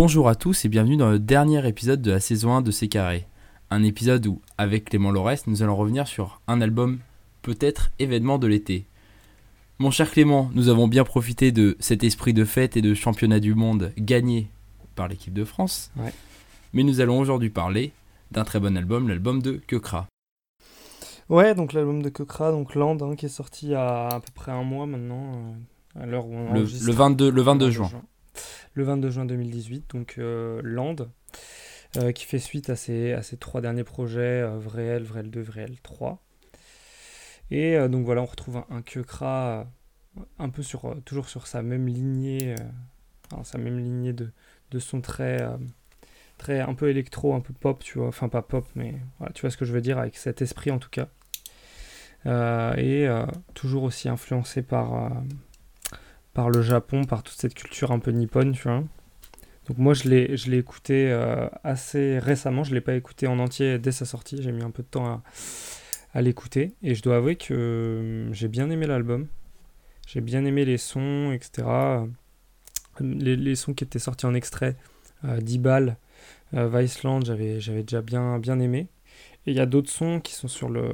Bonjour 0.00 0.28
à 0.28 0.36
tous 0.36 0.64
et 0.64 0.68
bienvenue 0.68 0.96
dans 0.96 1.10
le 1.10 1.18
dernier 1.18 1.66
épisode 1.66 2.00
de 2.00 2.12
la 2.12 2.20
saison 2.20 2.52
1 2.52 2.62
de 2.62 2.70
C'est 2.70 2.86
Carré. 2.86 3.26
Un 3.68 3.82
épisode 3.82 4.28
où, 4.28 4.40
avec 4.56 4.84
Clément 4.84 5.10
Lorès, 5.10 5.48
nous 5.48 5.64
allons 5.64 5.74
revenir 5.74 6.06
sur 6.06 6.40
un 6.46 6.60
album, 6.60 7.00
peut-être 7.42 7.90
événement 7.98 8.38
de 8.38 8.46
l'été. 8.46 8.86
Mon 9.80 9.90
cher 9.90 10.08
Clément, 10.08 10.52
nous 10.54 10.68
avons 10.68 10.86
bien 10.86 11.02
profité 11.02 11.50
de 11.50 11.76
cet 11.80 12.04
esprit 12.04 12.32
de 12.32 12.44
fête 12.44 12.76
et 12.76 12.80
de 12.80 12.94
championnat 12.94 13.40
du 13.40 13.56
monde 13.56 13.92
gagné 13.98 14.52
par 14.94 15.08
l'équipe 15.08 15.34
de 15.34 15.44
France. 15.44 15.90
Ouais. 15.96 16.12
Mais 16.74 16.84
nous 16.84 17.00
allons 17.00 17.18
aujourd'hui 17.18 17.50
parler 17.50 17.90
d'un 18.30 18.44
très 18.44 18.60
bon 18.60 18.76
album, 18.76 19.08
l'album 19.08 19.42
de 19.42 19.60
Kekra. 19.66 20.06
Ouais, 21.28 21.56
donc 21.56 21.72
l'album 21.72 22.02
de 22.02 22.08
Kokra, 22.08 22.52
donc 22.52 22.76
Land, 22.76 22.98
hein, 23.00 23.16
qui 23.16 23.26
est 23.26 23.28
sorti 23.28 23.66
il 23.66 23.72
y 23.72 23.74
a 23.74 24.06
à 24.06 24.20
peu 24.20 24.30
près 24.32 24.52
un 24.52 24.62
mois 24.62 24.86
maintenant, 24.86 25.32
euh, 25.96 26.02
à 26.04 26.06
l'heure 26.06 26.28
où 26.28 26.36
on 26.36 26.52
Le, 26.52 26.60
enregistre. 26.60 26.86
le 26.86 26.92
22, 26.92 27.30
le 27.32 27.42
22 27.42 27.70
juin. 27.72 27.90
Le 28.78 28.84
22 28.84 29.10
juin 29.10 29.24
2018, 29.24 29.90
donc 29.90 30.14
euh, 30.18 30.60
Land, 30.62 30.94
euh, 31.96 32.12
qui 32.12 32.24
fait 32.26 32.38
suite 32.38 32.70
à 32.70 32.76
ses, 32.76 33.12
à 33.12 33.22
ses 33.22 33.36
trois 33.36 33.60
derniers 33.60 33.82
projets, 33.82 34.20
euh, 34.40 34.56
Vréel, 34.56 35.02
Vréel 35.02 35.30
2, 35.30 35.40
Vréel 35.40 35.80
3. 35.82 36.22
Et 37.50 37.76
donc 37.88 38.04
voilà, 38.04 38.22
on 38.22 38.26
retrouve 38.26 38.58
un, 38.58 38.66
un 38.70 39.66
un 40.38 40.48
peu 40.48 40.62
sur, 40.62 40.94
toujours 41.04 41.28
sur 41.28 41.48
sa 41.48 41.60
même 41.62 41.88
lignée, 41.88 42.54
enfin, 43.32 43.42
sa 43.42 43.58
même 43.58 43.80
lignée 43.80 44.12
de, 44.12 44.78
son 44.78 45.00
très, 45.00 45.44
très 46.36 46.60
un 46.60 46.74
peu 46.74 46.88
électro, 46.88 47.34
un 47.34 47.40
peu 47.40 47.54
pop, 47.54 47.82
tu 47.82 47.98
vois, 47.98 48.06
enfin 48.06 48.28
pas 48.28 48.42
pop, 48.42 48.64
mais 48.76 48.94
voilà, 49.18 49.32
tu 49.32 49.40
vois 49.40 49.50
ce 49.50 49.56
que 49.56 49.64
je 49.64 49.72
veux 49.72 49.80
dire, 49.80 49.98
avec 49.98 50.16
cet 50.16 50.40
esprit 50.40 50.70
en 50.70 50.78
tout 50.78 50.90
cas. 50.90 51.08
Et 52.76 53.08
toujours 53.54 53.82
aussi 53.82 54.08
influencé 54.08 54.62
par, 54.62 55.10
par 56.38 56.50
le 56.50 56.62
Japon, 56.62 57.02
par 57.02 57.24
toute 57.24 57.36
cette 57.36 57.54
culture 57.54 57.90
un 57.90 57.98
peu 57.98 58.12
nippone, 58.12 58.52
tu 58.52 58.62
vois. 58.62 58.84
Donc 59.66 59.76
moi 59.76 59.92
je 59.92 60.08
l'ai, 60.08 60.56
écouté 60.56 61.10
euh, 61.10 61.48
assez 61.64 62.20
récemment, 62.20 62.62
je 62.62 62.72
l'ai 62.72 62.80
pas 62.80 62.94
écouté 62.94 63.26
en 63.26 63.40
entier 63.40 63.80
dès 63.80 63.90
sa 63.90 64.04
sortie, 64.04 64.40
j'ai 64.40 64.52
mis 64.52 64.62
un 64.62 64.70
peu 64.70 64.84
de 64.84 64.88
temps 64.88 65.20
à, 66.14 66.22
l'écouter, 66.22 66.76
et 66.84 66.94
je 66.94 67.02
dois 67.02 67.16
avouer 67.16 67.34
que 67.34 67.54
euh, 67.54 68.32
j'ai 68.32 68.46
bien 68.46 68.70
aimé 68.70 68.86
l'album, 68.86 69.26
j'ai 70.06 70.20
bien 70.20 70.44
aimé 70.44 70.64
les 70.64 70.78
sons, 70.78 71.32
etc. 71.32 71.66
Les, 73.00 73.34
les 73.34 73.56
sons 73.56 73.74
qui 73.74 73.82
étaient 73.82 73.98
sortis 73.98 74.26
en 74.26 74.34
extrait, 74.34 74.76
euh, 75.24 75.40
10 75.40 75.58
balles, 75.58 75.96
euh, 76.54 76.68
Viceland, 76.68 77.20
j'avais, 77.24 77.58
déjà 77.82 78.00
bien, 78.00 78.38
bien 78.38 78.60
aimé. 78.60 78.86
Et 79.46 79.50
il 79.50 79.56
y 79.56 79.60
a 79.60 79.66
d'autres 79.66 79.90
sons 79.90 80.20
qui 80.20 80.34
sont 80.34 80.46
sur 80.46 80.68
le, 80.68 80.92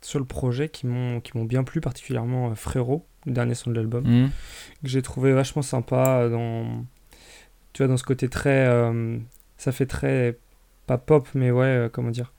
sur 0.00 0.18
le 0.18 0.24
projet 0.24 0.68
qui 0.68 0.88
m'ont, 0.88 1.20
qui 1.20 1.38
m'ont 1.38 1.44
bien 1.44 1.62
plu, 1.62 1.80
particulièrement 1.80 2.50
euh, 2.50 2.54
Frérot, 2.56 3.06
le 3.26 3.32
dernier 3.32 3.54
son 3.54 3.70
de 3.70 3.76
l'album 3.76 4.04
Mhm. 4.04 4.30
que 4.82 4.88
j'ai 4.88 5.02
trouvé 5.02 5.32
vachement 5.32 5.62
sympa 5.62 6.20
euh, 6.22 6.28
dans 6.30 6.84
tu 7.72 7.82
vois 7.82 7.88
dans 7.88 7.96
ce 7.96 8.04
côté 8.04 8.28
très 8.28 8.66
euh, 8.66 9.18
ça 9.56 9.72
fait 9.72 9.86
très 9.86 10.38
pas 10.86 10.98
pop 10.98 11.28
mais 11.34 11.50
ouais 11.50 11.64
euh, 11.66 11.88
comment 11.88 12.10
dire 12.10 12.32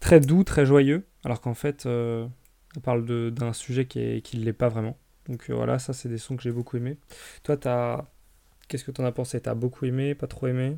très 0.00 0.20
doux 0.20 0.44
très 0.44 0.66
joyeux 0.66 1.04
alors 1.24 1.40
qu'en 1.40 1.54
fait 1.54 1.86
euh, 1.86 2.26
on 2.76 2.80
parle 2.80 3.04
d'un 3.30 3.52
sujet 3.52 3.86
qui 3.86 4.20
qui 4.22 4.36
l'est 4.38 4.52
pas 4.52 4.68
vraiment. 4.68 4.96
Donc 5.28 5.48
voilà 5.48 5.78
ça 5.78 5.92
c'est 5.92 6.08
des 6.08 6.18
sons 6.18 6.36
que 6.36 6.42
j'ai 6.42 6.52
beaucoup 6.52 6.76
aimé 6.76 6.98
toi 7.44 7.56
t'as 7.56 8.04
qu'est-ce 8.68 8.84
que 8.84 8.90
t'en 8.90 9.04
as 9.04 9.12
pensé? 9.12 9.40
T'as 9.40 9.54
beaucoup 9.54 9.84
aimé? 9.86 10.14
Pas 10.14 10.26
trop 10.26 10.46
aimé? 10.48 10.76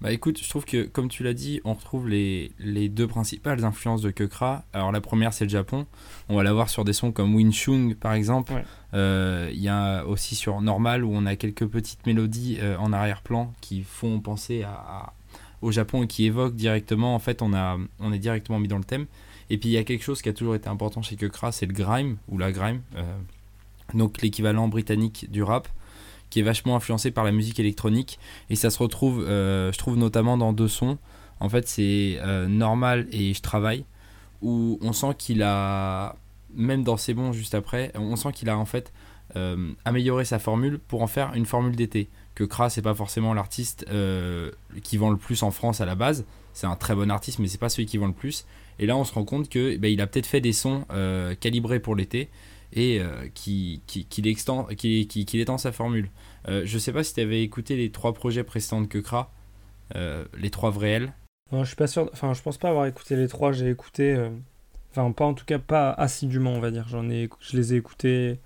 Bah 0.00 0.12
écoute, 0.12 0.42
je 0.42 0.48
trouve 0.48 0.64
que 0.64 0.84
comme 0.84 1.08
tu 1.08 1.22
l'as 1.22 1.34
dit, 1.34 1.60
on 1.64 1.74
retrouve 1.74 2.08
les, 2.08 2.52
les 2.58 2.88
deux 2.88 3.06
principales 3.06 3.62
influences 3.66 4.00
de 4.00 4.10
Kekra. 4.10 4.64
Alors 4.72 4.92
la 4.92 5.00
première 5.02 5.34
c'est 5.34 5.44
le 5.44 5.50
Japon. 5.50 5.86
On 6.30 6.36
va 6.36 6.42
l'avoir 6.42 6.70
sur 6.70 6.84
des 6.84 6.94
sons 6.94 7.12
comme 7.12 7.34
Winchung 7.34 7.94
par 7.96 8.14
exemple. 8.14 8.52
Ouais. 8.54 8.64
Euh, 8.94 9.50
Il 9.52 9.60
y 9.60 9.68
a 9.68 10.06
aussi 10.06 10.36
sur 10.36 10.62
Normal 10.62 11.04
où 11.04 11.10
on 11.12 11.26
a 11.26 11.36
quelques 11.36 11.66
petites 11.66 12.06
mélodies 12.06 12.56
euh, 12.60 12.78
en 12.78 12.94
arrière-plan 12.94 13.52
qui 13.60 13.82
font 13.82 14.20
penser 14.20 14.62
à, 14.62 14.70
à- 14.72 15.12
au 15.60 15.70
Japon 15.70 16.04
et 16.04 16.06
qui 16.06 16.24
évoquent 16.24 16.56
directement. 16.56 17.14
En 17.14 17.18
fait, 17.18 17.42
on, 17.42 17.52
a, 17.52 17.76
on 17.98 18.12
est 18.14 18.18
directement 18.18 18.58
mis 18.58 18.68
dans 18.68 18.78
le 18.78 18.84
thème. 18.84 19.04
Et 19.50 19.58
puis 19.58 19.68
il 19.68 19.72
y 19.72 19.76
a 19.78 19.84
quelque 19.84 20.02
chose 20.04 20.22
qui 20.22 20.30
a 20.30 20.32
toujours 20.32 20.54
été 20.54 20.68
important 20.70 21.02
chez 21.02 21.16
Kekra, 21.16 21.52
c'est 21.52 21.66
le 21.66 21.74
grime 21.74 22.16
ou 22.28 22.38
la 22.38 22.52
grime. 22.52 22.80
euh, 22.96 23.02
donc 23.92 24.22
l'équivalent 24.22 24.68
britannique 24.68 25.26
du 25.30 25.42
rap 25.42 25.68
qui 26.30 26.40
est 26.40 26.42
vachement 26.42 26.76
influencé 26.76 27.10
par 27.10 27.24
la 27.24 27.32
musique 27.32 27.60
électronique. 27.60 28.18
Et 28.48 28.56
ça 28.56 28.70
se 28.70 28.78
retrouve 28.78 29.24
euh, 29.28 29.70
je 29.72 29.78
trouve 29.78 29.96
notamment 29.96 30.38
dans 30.38 30.52
deux 30.52 30.68
sons. 30.68 30.98
En 31.40 31.48
fait 31.48 31.68
c'est 31.68 32.18
euh, 32.20 32.46
normal 32.46 33.06
et 33.12 33.34
je 33.34 33.42
travaille 33.42 33.84
où 34.40 34.78
on 34.80 34.92
sent 34.92 35.14
qu'il 35.18 35.42
a 35.42 36.16
même 36.54 36.82
dans 36.82 36.96
C'est 36.96 37.14
bon 37.14 37.32
juste 37.32 37.54
après 37.54 37.92
on 37.94 38.16
sent 38.16 38.32
qu'il 38.32 38.48
a 38.48 38.56
en 38.56 38.64
fait 38.64 38.92
euh, 39.36 39.72
amélioré 39.84 40.24
sa 40.24 40.38
formule 40.38 40.78
pour 40.78 41.02
en 41.02 41.06
faire 41.06 41.32
une 41.34 41.46
formule 41.46 41.76
d'été 41.76 42.08
que 42.34 42.44
Kra 42.44 42.70
c'est 42.70 42.82
pas 42.82 42.94
forcément 42.94 43.34
l'artiste 43.34 43.86
euh, 43.90 44.50
qui 44.82 44.96
vend 44.96 45.10
le 45.10 45.16
plus 45.16 45.42
en 45.42 45.50
France 45.50 45.80
à 45.80 45.86
la 45.86 45.94
base. 45.94 46.24
C'est 46.52 46.66
un 46.66 46.76
très 46.76 46.94
bon 46.94 47.10
artiste 47.10 47.38
mais 47.38 47.48
c'est 47.48 47.58
pas 47.58 47.68
celui 47.68 47.86
qui 47.86 47.96
vend 47.98 48.06
le 48.06 48.12
plus. 48.12 48.46
Et 48.78 48.86
là 48.86 48.96
on 48.96 49.04
se 49.04 49.12
rend 49.12 49.24
compte 49.24 49.48
que 49.48 49.76
ben, 49.76 49.90
il 49.90 50.00
a 50.00 50.06
peut-être 50.06 50.26
fait 50.26 50.40
des 50.40 50.52
sons 50.52 50.84
calibrés 51.40 51.80
pour 51.80 51.96
l'été 51.96 52.28
et 52.72 53.00
euh, 53.00 53.28
qui, 53.34 53.82
qui, 53.86 54.04
qu'il 54.04 54.26
extend, 54.26 54.64
qui, 54.64 55.06
qui, 55.06 55.24
qu'il 55.24 55.40
étend 55.40 55.58
sa 55.58 55.72
formule. 55.72 56.10
Euh, 56.48 56.62
je 56.64 56.78
sais 56.78 56.92
pas 56.92 57.04
si 57.04 57.14
tu 57.14 57.20
avais 57.20 57.42
écouté 57.42 57.76
les 57.76 57.90
trois 57.90 58.14
projets 58.14 58.44
précédents 58.44 58.80
de 58.80 58.86
Kekra, 58.86 59.32
euh, 59.96 60.24
les 60.38 60.50
trois 60.50 60.70
vrais 60.70 61.00
non 61.52 61.64
je 61.64 61.68
suis 61.68 61.76
pas 61.76 61.86
sûr 61.88 62.08
enfin 62.12 62.32
je 62.32 62.42
pense 62.42 62.58
pas 62.58 62.68
avoir 62.68 62.86
écouté 62.86 63.16
les 63.16 63.28
trois. 63.28 63.52
J'ai 63.52 63.70
écouté 63.70 64.14
euh, 64.14 64.30
enfin 64.90 65.10
pas 65.12 65.24
en 65.24 65.34
tout 65.34 65.44
cas 65.44 65.58
pas 65.58 65.90
assidûment 65.90 66.52
on 66.52 66.60
va 66.60 66.70
dire. 66.70 66.86
J'en 66.88 67.08
ai 67.10 67.28
je 67.40 67.56
les 67.56 67.74
ai 67.74 67.76
écoutés. 67.76 68.38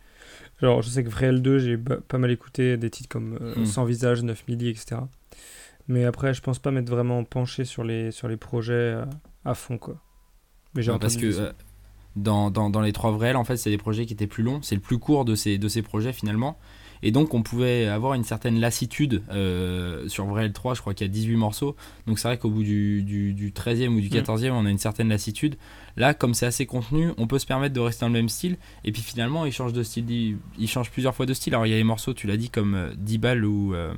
Genre 0.61 0.83
je 0.83 0.89
sais 0.89 1.05
que 1.05 1.11
Vrel 1.11 1.43
2 1.43 1.59
j'ai 1.59 1.77
pas 1.77 2.19
mal 2.19 2.31
écouté 2.31 2.77
des 2.77 2.91
titres 2.91 3.09
comme 3.09 3.39
euh, 3.41 3.55
Mm. 3.57 3.67
Sans 3.67 3.85
visage 3.85 4.23
9 4.23 4.49
midi 4.49 4.69
etc 4.69 4.97
mais 5.87 6.05
après 6.05 6.33
je 6.33 6.41
pense 6.41 6.59
pas 6.59 6.71
m'être 6.71 6.89
vraiment 6.89 7.23
penché 7.25 7.65
sur 7.65 7.85
les 7.85 8.11
sur 8.11 8.29
les 8.29 8.37
projets 8.37 8.73
euh, 8.73 9.05
à 9.45 9.55
fond 9.55 9.77
quoi. 9.77 10.01
Mais 10.75 10.83
j'ai 10.83 10.91
Non, 10.91 10.99
parce 10.99 11.17
que 11.17 11.31
entendu 11.31 11.55
dans, 12.17 12.51
dans, 12.51 12.71
dans 12.71 12.81
les 12.81 12.93
trois 12.93 13.11
vrais 13.11 13.35
en 13.35 13.45
fait, 13.45 13.57
c'est 13.57 13.71
des 13.71 13.79
projets 13.79 14.07
qui 14.07 14.13
étaient 14.13 14.27
plus 14.27 14.43
longs. 14.43 14.61
C'est 14.63 14.75
le 14.75 14.81
plus 14.81 14.99
court 14.99 15.25
de 15.25 15.35
ces, 15.35 15.59
de 15.59 15.69
ces 15.69 15.83
projets 15.83 16.13
finalement. 16.13 16.57
Et 17.03 17.11
donc, 17.11 17.35
on 17.35 17.43
pouvait 17.43 17.87
avoir 17.87 18.15
une 18.15 18.25
certaine 18.25 18.59
lassitude 18.59 19.23
euh, 19.31 20.09
sur 20.09 20.25
Vrel 20.25 20.55
3. 20.55 20.73
Je 20.75 20.81
crois 20.81 20.95
qu'il 20.95 21.07
y 21.07 21.11
a 21.11 21.13
18 21.13 21.37
morceaux. 21.37 21.77
Donc, 22.07 22.19
c'est 22.19 22.29
vrai 22.29 22.39
qu'au 22.39 22.49
bout 22.49 22.63
du, 22.63 23.03
du, 23.03 23.35
du 23.35 23.51
13e 23.51 23.89
ou 23.89 24.01
du 24.01 24.09
Mm. 24.09 24.23
14e, 24.23 24.53
on 24.53 24.65
a 24.65 24.71
une 24.71 24.79
certaine 24.79 25.11
lassitude. 25.11 25.57
Là, 25.99 26.15
comme 26.15 26.33
c'est 26.33 26.47
assez 26.47 26.65
contenu, 26.65 27.11
on 27.19 27.27
peut 27.27 27.39
se 27.39 27.45
permettre 27.45 27.75
de 27.75 27.81
rester 27.81 28.01
dans 28.07 28.09
le 28.09 28.15
même 28.15 28.31
style. 28.31 28.57
Et 28.85 28.93
puis 28.93 29.03
finalement, 29.03 29.45
il 29.45 29.53
change 29.53 29.75
de 29.75 29.83
style. 29.83 30.09
Il, 30.09 30.39
il 30.59 30.67
change 30.67 30.91
plusieurs 30.91 31.15
fois 31.15 31.27
de 31.27 31.35
style. 31.35 31.53
Alors, 31.53 31.67
il 31.67 31.71
y 31.71 31.75
a 31.75 31.77
les 31.77 31.85
morceaux, 31.85 32.15
tu 32.15 32.27
l'as 32.27 32.39
dit, 32.39 32.49
comme 32.49 32.75
euh, 32.75 32.95
10 32.97 33.19
balles 33.19 33.45
ou, 33.45 33.75
euh, 33.75 33.93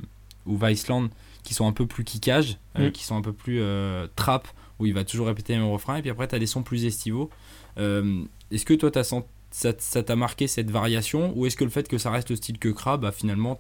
ou 0.44 0.59
Viceland, 0.59 1.09
qui 1.47 1.55
sont 1.55 1.67
un 1.67 1.73
peu 1.73 1.87
plus 1.87 2.05
kickage, 2.05 2.59
euh, 2.79 2.89
Mm. 2.89 2.93
qui 2.93 3.05
sont 3.05 3.17
un 3.17 3.23
peu 3.23 3.33
plus 3.33 3.61
euh, 3.62 4.07
trap, 4.17 4.49
où 4.79 4.84
il 4.87 4.93
va 4.93 5.05
toujours 5.05 5.29
répéter 5.29 5.55
le 5.55 5.61
même 5.62 5.71
refrain. 5.71 5.97
Et 5.97 6.03
puis 6.03 6.11
après, 6.11 6.27
tu 6.29 6.34
as 6.34 6.39
des 6.39 6.47
sons 6.47 6.62
plus 6.62 6.84
estivaux. 6.84 7.31
Euh, 7.79 8.23
est-ce 8.51 8.65
que 8.67 8.75
toi, 8.75 8.91
as 8.99 9.15
ça 9.53 10.03
t'a 10.03 10.17
marqué 10.17 10.49
cette 10.49 10.71
variation 10.71 11.33
ou 11.37 11.47
est-ce 11.47 11.57
que 11.57 11.65
le 11.65 11.71
fait 11.71 11.89
que 11.89 11.97
ça 11.99 12.11
reste 12.11 12.29
le 12.31 12.37
style 12.37 12.59
que 12.59 12.69
Kra, 12.69 12.97
bah, 12.99 13.12
finalement, 13.12 13.57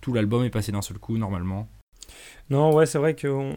tout 0.00 0.12
l'album 0.14 0.44
est 0.44 0.50
passé 0.50 0.72
d'un 0.72 0.80
seul 0.80 0.98
coup 0.98 1.18
normalement? 1.18 1.68
Non, 2.50 2.72
ouais, 2.74 2.86
c'est 2.86 2.98
vrai 2.98 3.14
que 3.14 3.28
on- 3.28 3.56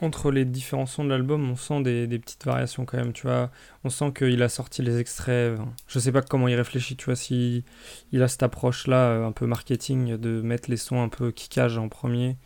entre 0.00 0.30
les 0.30 0.44
différents 0.44 0.86
sons 0.86 1.04
de 1.04 1.10
l'album, 1.10 1.50
on 1.50 1.56
sent 1.56 1.82
des, 1.82 2.06
des 2.06 2.18
petites 2.20 2.44
variations 2.44 2.84
quand 2.84 2.98
même, 2.98 3.12
tu 3.12 3.26
vois. 3.26 3.50
On 3.82 3.90
sent 3.90 4.12
qu'il 4.16 4.40
a 4.42 4.48
sorti 4.48 4.80
les 4.82 4.98
extraits. 5.00 5.58
Je 5.88 5.98
sais 5.98 6.12
pas 6.12 6.22
comment 6.22 6.46
il 6.46 6.54
réfléchit, 6.54 6.96
tu 6.96 7.06
vois, 7.06 7.16
si 7.16 7.64
il 8.12 8.22
a 8.22 8.28
cette 8.28 8.44
approche-là, 8.44 8.96
euh, 9.10 9.26
un 9.26 9.32
peu 9.32 9.46
marketing, 9.46 10.16
de 10.16 10.40
mettre 10.40 10.70
les 10.70 10.76
sons 10.76 11.02
un 11.02 11.08
peu 11.08 11.32
kickage 11.32 11.78
en 11.78 11.88
premier 11.88 12.36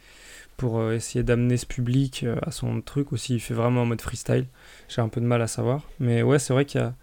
pour 0.57 0.79
euh, 0.79 0.95
essayer 0.95 1.23
d'amener 1.23 1.57
ce 1.59 1.67
public 1.67 2.23
euh, 2.25 2.37
à 2.43 2.53
son 2.53 2.81
truc, 2.81 3.13
ou 3.13 3.17
s'il 3.19 3.41
fait 3.41 3.55
vraiment 3.55 3.83
en 3.83 3.87
mode 3.87 4.01
freestyle. 4.01 4.47
J'ai 4.89 5.03
un 5.03 5.09
peu 5.09 5.21
de 5.21 5.27
mal 5.27 5.43
à 5.43 5.47
savoir. 5.47 5.83
Mais 6.01 6.23
ouais, 6.23 6.39
c'est 6.39 6.55
vrai 6.55 6.65
qu'il 6.65 6.81
y 6.81 6.85
a... 6.85 6.95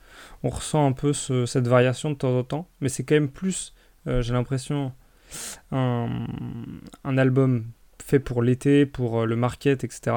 On 0.44 0.50
ressent 0.50 0.86
un 0.88 0.94
peu 0.94 1.14
ce- 1.14 1.46
cette 1.46 1.68
variation 1.68 2.09
de 2.09 2.16
temps 2.16 2.38
en 2.38 2.44
temps, 2.44 2.68
mais 2.82 2.90
c'est 2.90 3.03
quand 3.03 3.16
même 3.16 3.29
plus, 3.29 3.73
j'ai 4.06 4.34
l'impression, 4.34 4.91
un, 5.72 6.09
un 7.03 7.18
album 7.18 7.66
fait 8.03 8.20
pour 8.20 8.41
l'été, 8.41 8.85
pour 8.85 9.26
le 9.26 9.35
market, 9.35 9.84
etc. 9.84 10.16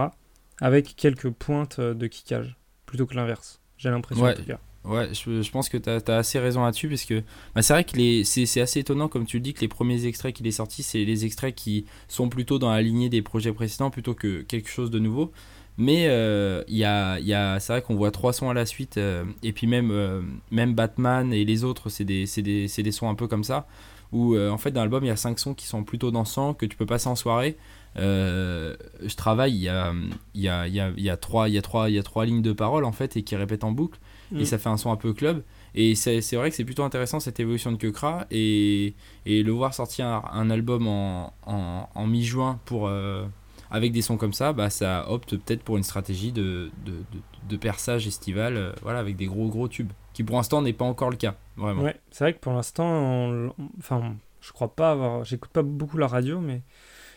Avec 0.62 0.94
quelques 0.96 1.28
pointes 1.30 1.80
euh, 1.80 1.92
de 1.92 2.06
kickage, 2.06 2.56
plutôt 2.86 3.04
que 3.04 3.14
l'inverse. 3.14 3.60
J'ai 3.76 3.90
l'impression 3.90 4.24
Ouais. 4.24 4.32
en 4.32 4.36
tout 4.36 4.44
cas. 4.44 4.60
Ouais, 4.84 5.08
je, 5.12 5.42
je 5.42 5.50
pense 5.50 5.68
que 5.68 5.76
tu 5.76 5.88
as, 5.88 6.16
assez 6.16 6.38
raison 6.38 6.64
là-dessus, 6.64 6.88
parce 6.88 7.04
que 7.04 7.22
bah, 7.54 7.62
c'est 7.62 7.72
vrai 7.72 7.84
que 7.84 8.24
c'est 8.24 8.60
assez 8.60 8.80
étonnant, 8.80 9.08
comme 9.08 9.26
tu 9.26 9.36
le 9.36 9.42
dis, 9.42 9.54
que 9.54 9.60
les 9.60 9.68
premiers 9.68 10.06
extraits 10.06 10.34
qu'il 10.34 10.46
est 10.46 10.50
sorti, 10.52 10.82
c'est 10.82 11.04
les 11.04 11.24
extraits 11.24 11.54
qui 11.54 11.84
sont 12.08 12.28
plutôt 12.28 12.58
dans 12.58 12.70
la 12.70 12.82
lignée 12.82 13.08
des 13.08 13.22
projets 13.22 13.52
précédents 13.52 13.90
plutôt 13.90 14.14
que 14.14 14.42
quelque 14.42 14.68
chose 14.68 14.90
de 14.90 14.98
nouveau. 14.98 15.32
Mais 15.78 16.06
euh, 16.08 16.62
y 16.68 16.84
a, 16.84 17.18
y 17.20 17.32
a, 17.32 17.58
c'est 17.60 17.72
vrai 17.72 17.82
qu'on 17.82 17.94
voit 17.94 18.10
trois 18.10 18.32
sons 18.32 18.50
à 18.50 18.54
la 18.54 18.66
suite, 18.66 18.98
euh, 18.98 19.24
et 19.42 19.52
puis 19.52 19.66
même, 19.66 19.90
euh, 19.90 20.20
même 20.50 20.74
Batman 20.74 21.32
et 21.32 21.44
les 21.44 21.64
autres, 21.64 21.88
c'est 21.88 22.04
des, 22.04 22.26
des, 22.38 22.66
des 22.66 22.92
sons 22.92 23.08
un 23.08 23.14
peu 23.14 23.26
comme 23.28 23.44
ça, 23.44 23.66
où 24.10 24.36
en 24.36 24.58
fait 24.58 24.72
dans 24.72 24.80
l'album 24.82 25.02
il 25.04 25.08
y 25.08 25.10
a 25.10 25.16
cinq 25.16 25.38
sons 25.38 25.54
qui 25.54 25.66
sont 25.66 25.84
plutôt 25.84 26.10
dansants, 26.10 26.52
que 26.54 26.66
tu 26.66 26.76
peux 26.76 26.86
passer 26.86 27.08
en 27.08 27.16
soirée. 27.16 27.56
Euh, 27.98 28.74
je 29.06 29.16
travaille, 29.16 29.52
il 29.54 29.62
y 29.62 29.68
a, 29.68 29.92
il 30.34 30.40
y, 30.40 30.48
a, 30.48 30.66
il 30.66 30.74
y, 30.74 30.80
a, 30.80 30.90
il 30.96 31.02
y, 31.02 31.10
a 31.10 31.16
trois, 31.16 31.48
il 31.48 31.54
y, 31.54 31.58
a 31.58 31.62
trois, 31.62 31.88
il 31.90 31.94
y 31.94 31.98
a 31.98 32.02
trois 32.02 32.24
lignes 32.26 32.42
de 32.42 32.52
paroles 32.52 32.84
en 32.84 32.92
fait, 32.92 33.16
et 33.16 33.22
qui 33.22 33.36
répètent 33.36 33.64
en 33.64 33.72
boucle. 33.72 33.98
et 34.34 34.42
Mm. 34.42 34.44
ça 34.44 34.58
fait 34.58 34.68
un 34.68 34.76
son 34.76 34.90
un 34.92 34.96
peu 34.96 35.12
club. 35.12 35.42
Et 35.74 35.94
c'est 35.94 36.20
vrai 36.36 36.50
que 36.50 36.56
c'est 36.56 36.64
plutôt 36.64 36.84
intéressant 36.84 37.18
cette 37.20 37.40
évolution 37.40 37.72
de 37.72 37.76
Kekra 37.78 38.26
et, 38.30 38.94
et 39.24 39.42
le 39.42 39.52
voir 39.52 39.72
sortir 39.72 40.06
un, 40.06 40.22
un 40.32 40.50
album 40.50 40.86
en, 40.86 41.32
en, 41.46 41.88
en 41.94 42.06
mi-juin 42.06 42.60
pour 42.66 42.88
euh, 42.88 43.24
avec 43.70 43.92
des 43.92 44.02
sons 44.02 44.18
comme 44.18 44.34
ça, 44.34 44.52
bah 44.52 44.68
ça 44.68 45.06
opte 45.10 45.36
peut-être 45.38 45.62
pour 45.62 45.78
une 45.78 45.82
stratégie 45.82 46.30
de, 46.30 46.70
de, 46.84 46.92
de, 46.92 47.20
de 47.48 47.56
perçage 47.56 48.06
estival, 48.06 48.56
euh, 48.56 48.72
voilà, 48.82 48.98
avec 48.98 49.16
des 49.16 49.24
gros 49.26 49.48
gros 49.48 49.66
tubes, 49.66 49.92
qui 50.12 50.24
pour 50.24 50.36
l'instant 50.36 50.60
n'est 50.60 50.74
pas 50.74 50.84
encore 50.84 51.08
le 51.08 51.16
cas, 51.16 51.36
vraiment. 51.56 51.82
Ouais, 51.82 51.96
c'est 52.10 52.24
vrai 52.24 52.34
que 52.34 52.38
pour 52.40 52.52
l'instant, 52.52 53.48
enfin, 53.78 54.14
je 54.42 54.52
crois 54.52 54.74
pas 54.74 54.90
avoir. 54.90 55.24
J'écoute 55.24 55.50
pas 55.52 55.62
beaucoup 55.62 55.96
la 55.96 56.06
radio, 56.06 56.38
mais 56.40 56.60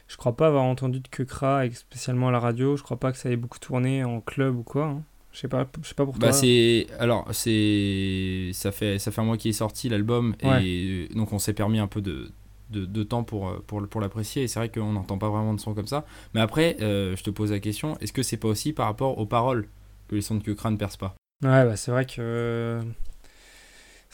je 0.08 0.18
crois 0.18 0.36
pas 0.36 0.48
avoir 0.48 0.64
entendu 0.64 1.00
de 1.00 1.08
Kekra, 1.08 1.66
et 1.66 1.72
spécialement 1.72 2.28
à 2.30 2.32
la 2.32 2.40
radio. 2.40 2.76
Je 2.78 2.84
crois 2.84 2.98
pas 2.98 3.12
que 3.12 3.18
ça 3.18 3.30
ait 3.30 3.36
beaucoup 3.36 3.60
tourné 3.60 4.04
en 4.04 4.22
club 4.22 4.58
ou 4.58 4.64
quoi. 4.64 4.86
hein. 4.86 5.04
Je 5.32 5.40
sais 5.42 5.48
pas, 5.50 5.68
je 5.82 5.88
sais 5.90 5.96
pas 5.96 6.06
pour 6.06 6.14
Bah 6.18 6.30
toi. 6.30 6.40
c'est 6.40 6.88
alors 6.98 7.28
c'est 7.34 8.52
ça 8.54 8.72
fait 8.72 9.00
ça 9.00 9.12
fait 9.12 9.20
un 9.22 9.26
mois 9.26 9.38
qu'il 9.38 9.50
est 9.50 9.54
sorti 9.54 9.90
l'album 9.90 10.34
et 10.42 11.10
donc 11.14 11.34
on 11.34 11.40
s'est 11.40 11.54
permis 11.54 11.80
un 11.80 11.88
peu 11.88 12.02
de, 12.02 12.32
de, 12.70 12.86
de 12.86 13.04
temps 13.04 13.24
pour 13.26 13.50
euh, 13.50 13.64
pour, 13.68 13.86
pour 13.88 14.00
l'apprécier 14.00 14.44
et 14.44 14.48
c'est 14.48 14.60
vrai 14.60 14.70
qu'on 14.70 14.94
n'entend 14.94 15.18
pas 15.18 15.30
vraiment 15.30 15.54
de 15.54 15.60
son 15.60 15.74
comme 15.74 15.88
ça 15.88 16.06
mais 16.34 16.40
après 16.40 16.78
euh, 16.82 17.18
je 17.18 17.24
te 17.24 17.30
pose 17.32 17.52
la 17.52 17.60
question 17.60 17.98
est-ce 18.00 18.14
que 18.14 18.24
c'est 18.24 18.38
pas 18.38 18.48
aussi 18.48 18.72
par 18.72 18.86
rapport 18.86 19.18
aux 19.18 19.26
paroles 19.26 19.68
que 20.08 20.16
les 20.16 20.22
sons 20.22 20.36
de 20.36 20.44
Kekra 20.44 20.72
ne 20.72 20.78
percent 20.78 20.98
pas? 21.00 21.16
Ouais, 21.44 21.66
bah 21.66 21.76
c'est 21.76 21.92
vrai 21.92 22.06
que 22.06 22.80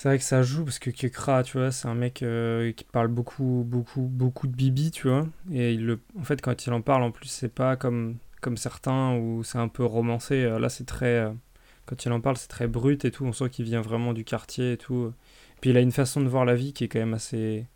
c'est 0.02 0.10
vrai 0.10 0.18
que 0.18 0.24
ça 0.24 0.42
joue 0.42 0.66
parce 0.66 0.80
que 0.80 0.90
Kekra, 0.90 1.44
tu 1.44 1.60
vois, 1.60 1.72
c'est 1.72 1.88
un 1.88 1.94
mec 1.94 2.24
euh, 2.24 2.72
qui 2.72 2.84
parle 2.86 3.08
beaucoup, 3.08 3.64
beaucoup, 3.68 4.02
beaucoup 4.02 4.48
de 4.48 4.52
Bibi, 4.56 4.90
tu 4.90 5.08
vois. 5.08 5.28
Et 5.52 5.76
le... 5.76 6.00
en 6.20 6.24
fait, 6.24 6.42
quand 6.42 6.66
il 6.66 6.74
en 6.74 6.82
parle, 6.82 7.04
en 7.04 7.12
plus, 7.12 7.28
c'est 7.28 7.54
pas 7.54 7.76
comme 7.76 8.18
comme 8.42 8.58
certains 8.58 9.16
où 9.16 9.44
c'est 9.44 9.60
un 9.60 9.68
peu 9.68 9.86
romancé. 9.86 10.44
Euh, 10.44 10.58
Là, 10.58 10.70
c'est 10.70 10.86
très 10.86 11.20
euh, 11.20 11.32
quand 11.86 12.04
il 12.04 12.12
en 12.12 12.20
parle, 12.20 12.36
c'est 12.38 12.48
très 12.48 12.66
brut 12.66 13.06
et 13.06 13.12
tout. 13.12 13.26
On 13.26 13.32
sent 13.32 13.52
qu'il 13.52 13.66
vient 13.66 13.82
vraiment 13.82 14.14
du 14.14 14.24
quartier 14.24 14.72
et 14.72 14.78
tout. 14.78 15.14
Puis 15.62 15.70
il 15.70 15.78
a 15.78 15.82
une 15.82 15.92
façon 15.92 16.20
de 16.22 16.28
voir 16.28 16.46
la 16.46 16.56
vie 16.56 16.74
qui 16.74 16.86
est 16.86 16.88
quand 16.88 16.98
même 16.98 17.14
assez 17.14 17.68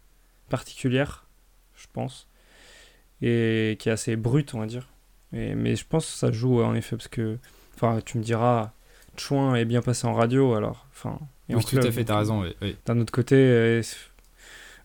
particulière, 0.50 1.28
je 1.76 1.86
pense, 1.94 2.28
et 3.22 3.78
qui 3.80 3.90
est 3.90 3.92
assez 3.92 4.16
brute, 4.16 4.56
on 4.56 4.62
va 4.62 4.66
dire. 4.66 4.90
Et, 5.32 5.54
mais 5.54 5.76
je 5.76 5.86
pense 5.88 6.08
que 6.08 6.18
ça 6.18 6.32
joue 6.32 6.64
en 6.64 6.74
effet 6.74 6.96
parce 6.98 7.08
que, 7.08 7.38
enfin, 7.76 8.00
tu 8.04 8.18
me 8.18 8.24
diras. 8.24 8.74
Chouin 9.20 9.56
est 9.56 9.66
bien 9.66 9.82
passé 9.82 10.08
en 10.08 10.14
radio, 10.14 10.54
alors. 10.56 10.86
Enfin, 10.92 11.20
et 11.50 11.54
en 11.56 11.58
oui 11.58 11.64
tout 11.64 11.70
club, 11.72 11.86
à 11.86 11.92
fait 11.92 12.04
t'as 12.06 12.18
raison 12.18 12.42
oui, 12.42 12.56
oui. 12.62 12.76
D'un 12.86 13.00
autre 13.00 13.12
côté, 13.14 13.36
euh, 13.36 13.82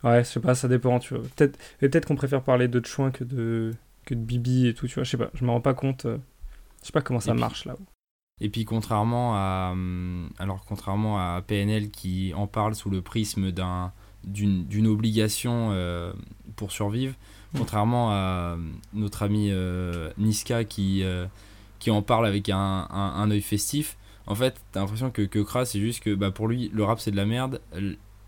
ouais, 0.05 0.25
je 0.25 0.29
sais 0.29 0.41
pas, 0.41 0.55
ça 0.55 0.69
dépend, 0.69 0.99
tu 0.99 1.15
vois. 1.15 1.23
Peut-être, 1.37 1.59
et 1.83 1.89
peut-être 1.89 2.07
qu'on 2.07 2.17
préfère 2.17 2.43
parler 2.43 2.69
de 2.69 2.85
Chouin 2.85 3.11
que 3.11 3.25
de 3.25 3.75
que 4.07 4.15
de 4.15 4.21
Bibi 4.21 4.67
et 4.67 4.75
tout, 4.75 4.87
tu 4.87 4.95
vois. 4.95 5.05
Je 5.05 5.11
sais 5.11 5.17
pas, 5.17 5.31
je 5.35 5.45
me 5.45 5.51
rends 5.51 5.61
pas 5.61 5.75
compte. 5.75 6.07
euh, 6.07 6.19
Je 6.83 6.87
sais 6.87 6.93
pas 6.93 7.03
comment 7.03 7.21
ça 7.21 7.33
puis- 7.33 7.41
marche 7.41 7.65
là. 7.65 7.75
Et 8.43 8.49
puis 8.49 8.65
contrairement 8.65 9.35
à 9.37 9.71
hum, 9.73 10.31
alors 10.39 10.65
contrairement 10.67 11.19
à 11.19 11.43
PNL 11.47 11.91
qui 11.91 12.33
en 12.35 12.47
parle 12.47 12.75
sous 12.75 12.89
le 12.89 13.03
prisme 13.03 13.53
d'un 13.53 13.93
d'une 14.25 14.65
d'une 14.67 14.87
obligation 14.87 15.71
euh, 15.73 16.13
pour 16.57 16.73
survivre, 16.73 17.15
Mm. 17.53 17.59
contrairement 17.59 18.11
à 18.13 18.53
hum, 18.55 18.73
notre 18.95 19.23
ami 19.25 19.49
euh, 19.51 20.11
Niska 20.19 20.65
qui 20.65 21.05
qui 21.81 21.91
en 21.91 22.01
parle 22.03 22.27
avec 22.27 22.49
un, 22.49 22.87
un, 22.91 23.13
un 23.17 23.31
œil 23.31 23.43
festif. 23.43 23.97
En 24.31 24.35
fait, 24.37 24.61
t'as 24.73 24.81
l'impression 24.81 25.11
que 25.11 25.23
que 25.23 25.39
Kra 25.41 25.65
c'est 25.65 25.81
juste 25.81 26.03
que 26.03 26.15
bah 26.15 26.31
pour 26.31 26.49
lui 26.49 26.71
le 26.73 26.85
rap 26.85 27.01
c'est 27.01 27.11
de 27.11 27.17
la 27.17 27.27
merde, 27.27 27.61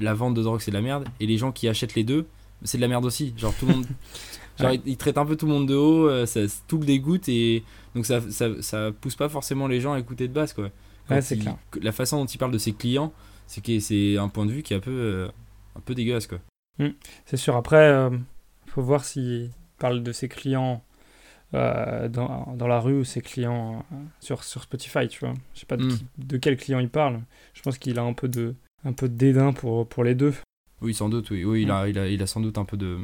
la 0.00 0.14
vente 0.14 0.34
de 0.34 0.42
drogue 0.42 0.60
c'est 0.60 0.70
de 0.72 0.76
la 0.76 0.82
merde 0.82 1.04
et 1.20 1.26
les 1.26 1.38
gens 1.38 1.52
qui 1.52 1.68
achètent 1.68 1.94
les 1.94 2.04
deux 2.04 2.26
c'est 2.64 2.76
de 2.78 2.82
la 2.82 2.88
merde 2.88 3.04
aussi. 3.04 3.32
Genre 3.36 3.54
tout 3.54 3.66
le 3.66 3.74
monde 3.74 3.86
Genre, 4.58 4.68
Ouais. 4.70 4.80
il, 4.84 4.92
il 4.92 4.96
traite 4.98 5.16
un 5.16 5.24
peu 5.24 5.34
tout 5.36 5.46
le 5.46 5.52
monde 5.52 5.66
de 5.66 5.74
haut, 5.74 6.08
euh, 6.10 6.26
ça, 6.26 6.40
tout 6.68 6.76
le 6.78 6.84
dégoûte 6.84 7.26
et 7.28 7.64
donc 7.94 8.04
ça, 8.04 8.20
ça, 8.30 8.48
ça 8.60 8.90
pousse 9.00 9.16
pas 9.16 9.28
forcément 9.30 9.66
les 9.66 9.80
gens 9.80 9.94
à 9.94 9.98
écouter 9.98 10.28
de 10.28 10.32
base 10.34 10.52
quoi. 10.52 10.68
Ouais, 11.08 11.22
c'est 11.22 11.38
clair. 11.38 11.56
La 11.80 11.90
façon 11.92 12.18
dont 12.18 12.26
il 12.26 12.36
parle 12.38 12.52
de 12.52 12.58
ses 12.58 12.72
clients, 12.72 13.12
c'est 13.46 13.64
que 13.64 13.78
c'est 13.80 14.18
un 14.18 14.28
point 14.28 14.44
de 14.46 14.52
vue 14.52 14.62
qui 14.62 14.74
est 14.74 14.76
un 14.76 14.80
peu, 14.80 14.90
euh, 14.90 15.28
un 15.76 15.80
peu 15.80 15.94
dégueulasse 15.94 16.26
quoi. 16.26 16.38
C'est 17.24 17.36
sûr. 17.36 17.56
Après, 17.56 17.76
euh, 17.88 18.10
faut 18.66 18.82
voir 18.82 19.04
s'il 19.04 19.50
parle 19.78 20.02
de 20.02 20.12
ses 20.12 20.28
clients 20.28 20.82
euh, 21.54 22.08
dans, 22.08 22.54
dans 22.56 22.66
la 22.66 22.80
rue 22.80 22.98
ou 23.00 23.04
ses 23.04 23.20
clients 23.20 23.84
euh, 23.92 23.96
sur, 24.20 24.42
sur 24.44 24.62
Spotify, 24.62 25.06
tu 25.08 25.20
vois. 25.20 25.34
Je 25.54 25.60
sais 25.60 25.66
pas 25.66 25.76
de, 25.76 25.84
Mm. 25.84 25.88
qui- 25.90 26.06
de 26.18 26.36
quel 26.38 26.56
client 26.56 26.78
il 26.80 26.88
parle. 26.88 27.20
Je 27.54 27.62
pense 27.62 27.78
qu'il 27.78 27.98
a 27.98 28.02
un 28.02 28.12
peu 28.14 28.28
de 28.28 28.54
un 28.84 28.92
peu 28.92 29.08
de 29.08 29.14
dédain 29.14 29.52
pour, 29.52 29.86
pour 29.88 30.02
les 30.04 30.14
deux. 30.14 30.34
Oui, 30.80 30.92
sans 30.94 31.08
doute, 31.08 31.30
oui, 31.30 31.44
oui 31.44 31.62
il, 31.62 31.70
a, 31.70 31.86
il, 31.88 31.98
a, 31.98 32.08
il 32.08 32.20
a 32.22 32.26
sans 32.26 32.40
doute 32.40 32.58
un 32.58 32.64
peu 32.64 32.76
de. 32.76 32.98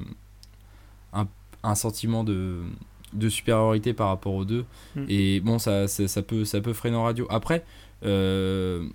un, 1.12 1.27
un 1.62 1.75
sentiment 1.75 2.25
de, 2.25 2.62
de 3.12 3.29
supériorité 3.29 3.93
par 3.95 4.09
rapport 4.09 4.35
aux 4.35 4.45
deux. 4.45 4.65
Mm. 4.97 5.05
Et 5.09 5.41
bon, 5.41 5.59
ça, 5.59 5.87
ça, 5.89 6.09
ça 6.09 6.23
peut, 6.23 6.44
ça 6.44 6.61
peut 6.61 6.73
freiner 6.73 6.97
en 6.97 7.05
radio. 7.05 7.27
Après, 7.31 7.65
euh, 8.05 8.89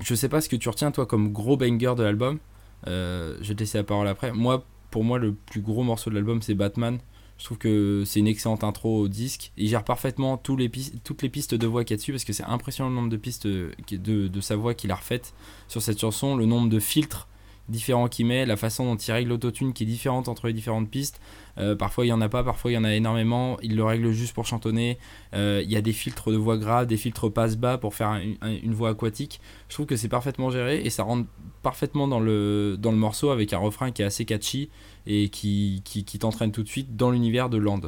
je 0.00 0.14
sais 0.14 0.28
pas 0.28 0.40
ce 0.40 0.48
que 0.48 0.56
tu 0.56 0.68
retiens 0.68 0.90
toi 0.90 1.06
comme 1.06 1.32
gros 1.32 1.56
banger 1.56 1.94
de 1.96 2.02
l'album. 2.02 2.38
Euh, 2.86 3.36
je 3.40 3.48
vais 3.48 3.54
te 3.54 3.60
laisser 3.60 3.78
la 3.78 3.84
parole 3.84 4.08
après. 4.08 4.32
Moi, 4.32 4.64
pour 4.90 5.04
moi, 5.04 5.18
le 5.18 5.32
plus 5.34 5.60
gros 5.60 5.82
morceau 5.82 6.10
de 6.10 6.14
l'album, 6.14 6.42
c'est 6.42 6.54
Batman. 6.54 6.98
Je 7.40 7.46
trouve 7.46 7.56
que 7.56 8.02
c'est 8.04 8.20
une 8.20 8.26
excellente 8.26 8.64
intro 8.64 9.00
au 9.00 9.08
disque. 9.08 9.50
Il 9.56 9.66
gère 9.66 9.82
parfaitement 9.82 10.36
toutes 10.36 10.60
les 10.60 10.68
pistes 10.68 11.54
de 11.54 11.66
voix 11.66 11.84
qu'il 11.84 11.94
y 11.94 11.96
a 11.96 11.96
dessus 11.96 12.12
parce 12.12 12.24
que 12.24 12.34
c'est 12.34 12.44
impressionnant 12.44 12.90
le 12.90 12.96
nombre 12.96 13.08
de 13.08 13.16
pistes 13.16 13.46
euh, 13.46 13.72
de, 13.90 14.28
de 14.28 14.40
sa 14.42 14.56
voix 14.56 14.74
qu'il 14.74 14.90
a 14.90 14.94
refaites 14.94 15.32
sur 15.66 15.80
cette 15.80 15.98
chanson, 15.98 16.36
le 16.36 16.44
nombre 16.44 16.68
de 16.68 16.78
filtres 16.78 17.28
différents 17.70 18.08
qu'il 18.08 18.26
met, 18.26 18.44
la 18.44 18.56
façon 18.56 18.84
dont 18.84 18.96
il 18.96 19.12
règle 19.12 19.30
l'autotune 19.30 19.72
qui 19.72 19.84
est 19.84 19.86
différente 19.86 20.28
entre 20.28 20.46
les 20.46 20.52
différentes 20.52 20.90
pistes. 20.90 21.20
Euh, 21.58 21.74
parfois 21.74 22.04
il 22.06 22.08
y 22.08 22.12
en 22.12 22.20
a 22.20 22.28
pas, 22.28 22.44
parfois 22.44 22.70
il 22.70 22.74
y 22.74 22.78
en 22.78 22.84
a 22.84 22.94
énormément. 22.94 23.58
Il 23.62 23.76
le 23.76 23.84
règle 23.84 24.10
juste 24.12 24.34
pour 24.34 24.46
chantonner. 24.46 24.98
Euh, 25.34 25.62
il 25.64 25.70
y 25.70 25.76
a 25.76 25.80
des 25.80 25.92
filtres 25.92 26.30
de 26.30 26.36
voix 26.36 26.58
grave, 26.58 26.86
des 26.86 26.96
filtres 26.96 27.32
passe-bas 27.32 27.78
pour 27.78 27.94
faire 27.94 28.08
un- 28.08 28.32
un- 28.42 28.56
une 28.62 28.74
voix 28.74 28.90
aquatique. 28.90 29.40
Je 29.68 29.74
trouve 29.74 29.86
que 29.86 29.96
c'est 29.96 30.08
parfaitement 30.08 30.50
géré 30.50 30.80
et 30.84 30.90
ça 30.90 31.02
rentre 31.02 31.28
parfaitement 31.62 32.08
dans 32.08 32.20
le, 32.20 32.76
dans 32.78 32.92
le 32.92 32.98
morceau 32.98 33.30
avec 33.30 33.52
un 33.52 33.58
refrain 33.58 33.90
qui 33.90 34.02
est 34.02 34.06
assez 34.06 34.24
catchy 34.24 34.70
et 35.06 35.28
qui, 35.28 35.82
qui, 35.84 36.18
t'entraîne 36.18 36.52
tout 36.52 36.62
de 36.62 36.68
suite 36.68 36.96
dans 36.96 37.10
l'univers 37.10 37.48
de 37.48 37.56
Land. 37.58 37.80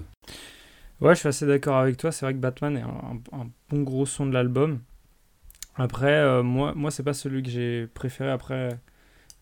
Ouais, 1.01 1.15
je 1.15 1.21
suis 1.21 1.29
assez 1.29 1.47
d'accord 1.47 1.77
avec 1.77 1.97
toi. 1.97 2.13
C'est 2.13 2.25
vrai 2.25 2.35
que 2.35 2.39
Batman 2.39 2.77
est 2.77 2.83
un, 2.83 3.39
un 3.39 3.47
bon 3.71 3.83
gros 3.83 4.07
son 4.07 4.27
de 4.27 4.33
l'album. 4.33 4.81
Après, 5.75 6.13
euh, 6.13 6.43
moi, 6.43 6.73
moi 6.75 6.91
c'est 6.91 7.03
pas 7.03 7.15
celui 7.15 7.43
que 7.43 7.51
j'ai 7.51 7.87
préféré. 7.87 8.31
Après, 8.31 8.79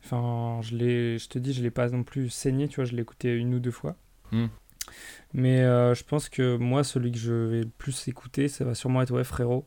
enfin, 0.04 0.60
je 0.62 0.76
l'ai, 0.76 1.18
je 1.18 1.28
te 1.28 1.38
dis, 1.38 1.52
je 1.52 1.62
l'ai 1.62 1.70
pas 1.70 1.88
non 1.88 2.02
plus 2.02 2.30
saigné. 2.30 2.68
Tu 2.68 2.76
vois, 2.76 2.84
je 2.84 2.94
l'ai 2.94 3.02
écouté 3.02 3.34
une 3.34 3.54
ou 3.54 3.60
deux 3.60 3.70
fois. 3.70 3.96
Hmm. 4.32 4.46
Mais 5.32 5.60
euh, 5.62 5.94
je 5.94 6.04
pense 6.04 6.28
que 6.28 6.56
moi, 6.56 6.84
celui 6.84 7.12
que 7.12 7.18
je 7.18 7.32
vais 7.32 7.60
le 7.60 7.70
plus 7.78 8.08
écouter, 8.08 8.48
ça 8.48 8.64
va 8.64 8.74
sûrement 8.74 9.02
être 9.02 9.12
Ouais, 9.12 9.24
frérot. 9.24 9.66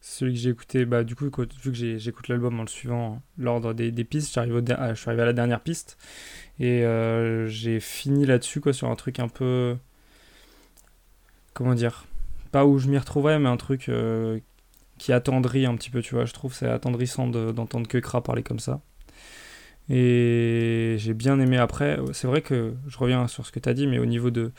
C'est 0.00 0.18
celui 0.18 0.34
que 0.34 0.40
j'ai 0.40 0.50
écouté, 0.50 0.84
bah, 0.84 1.02
du 1.02 1.14
coup, 1.16 1.24
vu 1.24 1.30
que 1.72 1.98
j'écoute 1.98 2.28
l'album 2.28 2.60
en 2.60 2.62
le 2.64 2.68
suivant 2.68 3.22
l'ordre 3.38 3.72
des, 3.72 3.90
des 3.90 4.04
pistes, 4.04 4.34
j'arrive 4.34 4.56
au 4.56 4.60
ah, 4.76 4.92
je 4.92 5.00
suis 5.00 5.08
arrivé 5.08 5.22
à 5.22 5.26
la 5.26 5.32
dernière 5.32 5.60
piste. 5.60 5.96
Et 6.60 6.84
euh, 6.84 7.46
j'ai 7.48 7.80
fini 7.80 8.26
là-dessus, 8.26 8.60
quoi, 8.60 8.72
sur 8.74 8.90
un 8.90 8.96
truc 8.96 9.18
un 9.18 9.28
peu. 9.28 9.76
Comment 11.54 11.74
dire 11.74 12.04
Pas 12.52 12.66
où 12.66 12.78
je 12.78 12.88
m'y 12.88 12.98
retrouverais, 12.98 13.38
mais 13.38 13.48
un 13.48 13.56
truc 13.56 13.88
euh, 13.88 14.40
qui 14.98 15.12
attendrit 15.12 15.66
un 15.66 15.74
petit 15.76 15.90
peu, 15.90 16.02
tu 16.02 16.14
vois. 16.14 16.24
Je 16.26 16.32
trouve 16.32 16.54
c'est 16.54 16.68
attendrissant 16.68 17.28
de- 17.28 17.52
d'entendre 17.52 17.88
que 17.88 17.98
Kra 17.98 18.22
parler 18.22 18.42
comme 18.42 18.58
ça. 18.58 18.80
Et 19.90 20.96
j'ai 20.98 21.12
bien 21.14 21.38
aimé 21.40 21.58
après. 21.58 21.98
C'est 22.12 22.26
vrai 22.26 22.40
que 22.42 22.74
je 22.86 22.96
reviens 22.98 23.28
sur 23.28 23.44
ce 23.46 23.52
que 23.52 23.60
tu 23.60 23.68
as 23.68 23.74
dit, 23.74 23.86
mais 23.86 23.98
au 23.98 24.06
niveau 24.06 24.30
de, 24.30 24.50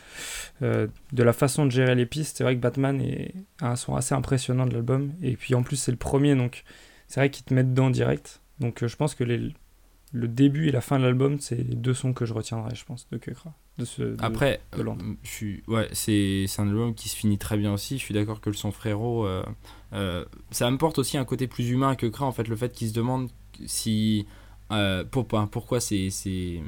euh, 0.62 0.88
de 1.14 1.24
la 1.24 1.34
façon 1.34 1.66
de 1.66 1.72
gérer 1.72 1.96
les 1.96 2.06
pistes, 2.06 2.38
c'est 2.38 2.44
vrai 2.44 2.56
que 2.56 2.62
Batman 2.62 3.02
est, 3.02 3.34
a 3.62 3.72
un 3.72 3.76
son 3.76 3.96
assez 3.96 4.14
impressionnant 4.14 4.66
de 4.68 4.74
l'album. 4.74 5.14
Et 5.22 5.36
puis 5.36 5.56
en 5.56 5.64
plus, 5.64 5.78
c'est 5.78 5.92
le 5.92 5.98
premier, 5.98 6.36
donc 6.36 6.64
c'est 7.08 7.20
vrai 7.20 7.30
qu'il 7.32 7.44
te 7.46 7.54
met 7.54 7.64
dedans 7.64 7.90
direct. 7.90 8.42
Donc 8.60 8.84
euh, 8.84 8.88
je 8.88 8.96
pense 8.96 9.16
que 9.16 9.24
les, 9.24 9.52
le 10.14 10.28
début 10.28 10.68
et 10.68 10.72
la 10.72 10.82
fin 10.82 11.00
de 11.00 11.04
l'album, 11.04 11.40
c'est 11.40 11.56
les 11.56 11.76
deux 11.76 11.94
sons 11.96 12.14
que 12.14 12.26
je 12.26 12.34
retiendrai, 12.34 12.76
je 12.76 12.86
pense, 12.86 13.08
de 13.12 13.18
Kekra. 13.18 13.54
De 13.80 13.84
ce, 13.86 14.04
de- 14.04 14.18
Après, 14.24 14.62
de 14.78 14.82
euh, 14.84 14.94
je 15.24 15.30
suis, 15.30 15.64
ouais, 15.68 15.88
c'est 15.92 16.46
c'est 16.48 16.62
un 16.62 16.68
album 16.68 16.94
qui 16.94 17.10
se 17.10 17.16
finit 17.16 17.38
très 17.40 17.58
bien 17.58 17.74
aussi. 17.74 17.98
Je 17.98 18.04
suis 18.04 18.14
d'accord 18.14 18.40
que 18.42 18.50
le 18.50 18.56
son 18.56 18.72
frérot, 18.72 19.26
euh, 19.26 20.24
ça 20.52 20.70
me 20.70 20.78
porte 20.78 21.00
aussi 21.00 21.18
un 21.18 21.26
côté 21.26 21.48
plus 21.48 21.70
humain 21.72 21.96
que 21.96 22.06
Kra. 22.06 22.26
En 22.28 22.32
fait, 22.32 22.48
le 22.48 22.56
fait 22.56 22.72
qu'il 22.72 22.88
se 22.88 22.94
demande 22.94 23.30
si 23.66 24.26
euh, 24.72 25.04
pour, 25.04 25.28
pour- 25.28 25.48
pourquoi 25.50 25.80
ses, 25.80 26.10
ses, 26.10 26.62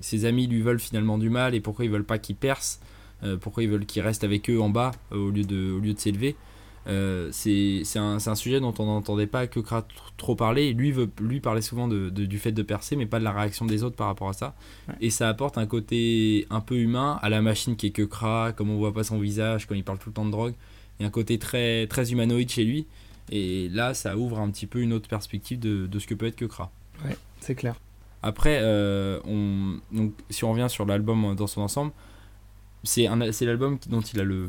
ses 0.00 0.24
amis 0.24 0.46
lui 0.46 0.62
veulent 0.62 0.80
finalement 0.80 1.18
du 1.18 1.30
mal 1.30 1.54
et 1.54 1.60
pourquoi 1.60 1.84
ils 1.84 1.90
veulent 1.90 2.04
pas 2.04 2.18
qu'il 2.18 2.36
perce, 2.36 2.80
euh, 3.22 3.36
pourquoi 3.36 3.62
ils 3.62 3.68
veulent 3.68 3.86
qu'il 3.86 4.02
reste 4.02 4.24
avec 4.24 4.48
eux 4.50 4.60
en 4.60 4.68
bas 4.70 4.92
euh, 5.12 5.16
au 5.16 5.30
lieu 5.30 5.44
de, 5.44 5.72
au 5.72 5.78
lieu 5.80 5.92
de 5.94 5.98
s'élever. 5.98 6.36
C'est 7.30 7.82
un, 7.96 8.34
sujet 8.34 8.58
dont 8.60 8.74
on 8.78 8.86
n'entendait 8.86 9.26
pas 9.26 9.46
que 9.46 9.60
Kra 9.60 9.80
tr- 9.80 9.84
trop 10.16 10.34
parler. 10.34 10.72
Lui 10.72 10.90
veut 10.90 11.08
lui 11.20 11.40
parler 11.40 11.60
souvent 11.62 11.86
de, 11.86 12.08
de- 12.10 12.24
du 12.24 12.38
fait 12.38 12.52
de 12.52 12.62
percer, 12.62 12.96
mais 12.96 13.06
pas 13.06 13.18
de 13.18 13.24
la 13.24 13.32
réaction 13.32 13.66
des 13.66 13.84
autres 13.84 13.96
par 13.96 14.06
rapport 14.08 14.28
à 14.28 14.32
ça. 14.32 14.54
Ouais. 14.88 14.94
Et 15.02 15.10
ça 15.10 15.28
apporte 15.28 15.58
un 15.58 15.66
côté 15.66 16.46
un 16.50 16.60
peu 16.60 16.76
humain 16.76 17.18
à 17.22 17.28
la 17.28 17.42
machine 17.42 17.76
qui 17.76 17.88
est 17.88 17.90
que 17.90 18.02
Kra, 18.02 18.52
comme 18.52 18.70
on 18.70 18.76
voit 18.78 18.92
pas 18.94 19.04
son 19.04 19.18
visage 19.18 19.66
quand 19.66 19.74
il 19.74 19.84
parle 19.84 19.98
tout 19.98 20.08
le 20.08 20.14
temps 20.14 20.24
de 20.24 20.30
drogue. 20.30 20.54
Il 20.98 21.02
y 21.02 21.04
a 21.04 21.08
un 21.08 21.10
côté 21.10 21.38
très, 21.38 21.86
très 21.86 22.10
humanoïde 22.12 22.50
chez 22.50 22.64
lui. 22.64 22.86
Et 23.30 23.68
là, 23.68 23.94
ça 23.94 24.16
ouvre 24.16 24.40
un 24.40 24.50
petit 24.50 24.66
peu 24.66 24.80
une 24.80 24.92
autre 24.92 25.08
perspective 25.08 25.58
de, 25.60 25.86
de 25.86 25.98
ce 25.98 26.06
que 26.06 26.14
peut 26.14 26.26
être 26.26 26.36
que 26.36 26.46
Kra. 26.46 26.72
C'est 27.40 27.54
clair. 27.54 27.80
Après, 28.22 28.58
euh, 28.60 29.20
on, 29.24 29.80
donc, 29.96 30.12
si 30.28 30.44
on 30.44 30.52
revient 30.52 30.68
sur 30.68 30.84
l'album 30.84 31.34
dans 31.34 31.46
son 31.46 31.62
ensemble, 31.62 31.92
c'est 32.84 33.08
l'album 33.42 33.78
dont 33.88 34.00
il 34.00 34.20
a 34.20 34.24
le, 34.24 34.48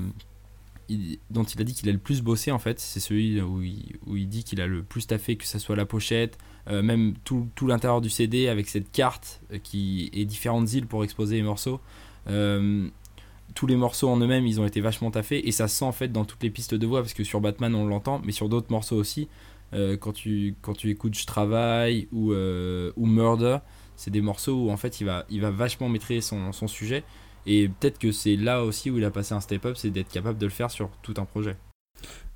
dont 1.29 1.43
il 1.43 1.61
a 1.61 1.63
dit 1.63 1.73
qu'il 1.73 1.89
a 1.89 1.91
le 1.91 1.97
plus 1.97 2.21
bossé 2.21 2.51
en 2.51 2.59
fait, 2.59 2.79
c'est 2.79 2.99
celui 2.99 3.41
où 3.41 3.61
il, 3.61 3.97
où 4.07 4.17
il 4.17 4.27
dit 4.27 4.43
qu'il 4.43 4.61
a 4.61 4.67
le 4.67 4.83
plus 4.83 5.07
taffé, 5.07 5.35
que 5.35 5.45
ce 5.45 5.59
soit 5.59 5.75
la 5.75 5.85
pochette, 5.85 6.37
euh, 6.69 6.81
même 6.81 7.13
tout, 7.23 7.47
tout 7.55 7.67
l'intérieur 7.67 8.01
du 8.01 8.09
CD 8.09 8.47
avec 8.47 8.67
cette 8.67 8.91
carte 8.91 9.41
euh, 9.51 9.57
qui 9.61 10.09
est 10.13 10.25
différentes 10.25 10.71
îles 10.73 10.87
pour 10.87 11.03
exposer 11.03 11.37
les 11.37 11.43
morceaux. 11.43 11.79
Euh, 12.29 12.87
tous 13.53 13.67
les 13.67 13.75
morceaux 13.75 14.09
en 14.09 14.17
eux-mêmes, 14.17 14.47
ils 14.47 14.61
ont 14.61 14.65
été 14.65 14.79
vachement 14.79 15.11
taffés 15.11 15.47
et 15.47 15.51
ça 15.51 15.67
se 15.67 15.77
sent 15.77 15.85
en 15.85 15.91
fait 15.91 16.09
dans 16.09 16.23
toutes 16.23 16.43
les 16.43 16.49
pistes 16.49 16.73
de 16.73 16.87
voix 16.87 17.01
parce 17.01 17.13
que 17.13 17.23
sur 17.23 17.41
Batman 17.41 17.75
on 17.75 17.85
l'entend, 17.85 18.21
mais 18.23 18.31
sur 18.31 18.49
d'autres 18.49 18.71
morceaux 18.71 18.95
aussi. 18.95 19.27
Quand, 19.99 20.13
tu, 20.13 20.55
quand 20.61 20.73
tu 20.73 20.89
écoutes 20.89 21.15
Je 21.15 21.25
travaille 21.25 22.07
ou, 22.11 22.33
ou 22.33 23.05
Murder, 23.05 23.57
c'est 23.95 24.11
des 24.11 24.21
morceaux 24.21 24.65
où 24.65 24.69
en 24.71 24.77
fait 24.77 25.01
il 25.01 25.05
va, 25.05 25.25
il 25.29 25.41
va 25.41 25.51
vachement 25.51 25.89
maîtriser 25.89 26.21
son, 26.21 26.51
son 26.51 26.67
sujet 26.67 27.03
et 27.45 27.69
peut-être 27.69 27.97
que 27.97 28.11
c'est 28.11 28.35
là 28.35 28.63
aussi 28.63 28.89
où 28.89 28.97
il 28.97 29.05
a 29.05 29.11
passé 29.11 29.33
un 29.33 29.41
step-up, 29.41 29.75
c'est 29.77 29.89
d'être 29.89 30.09
capable 30.09 30.37
de 30.37 30.45
le 30.45 30.51
faire 30.51 30.69
sur 30.69 30.89
tout 31.01 31.13
un 31.17 31.25
projet. 31.25 31.55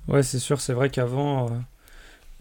Ouais, 0.08 0.22
c'est 0.22 0.38
sûr, 0.38 0.60
c'est 0.60 0.72
vrai 0.72 0.90
qu'avant, 0.90 1.48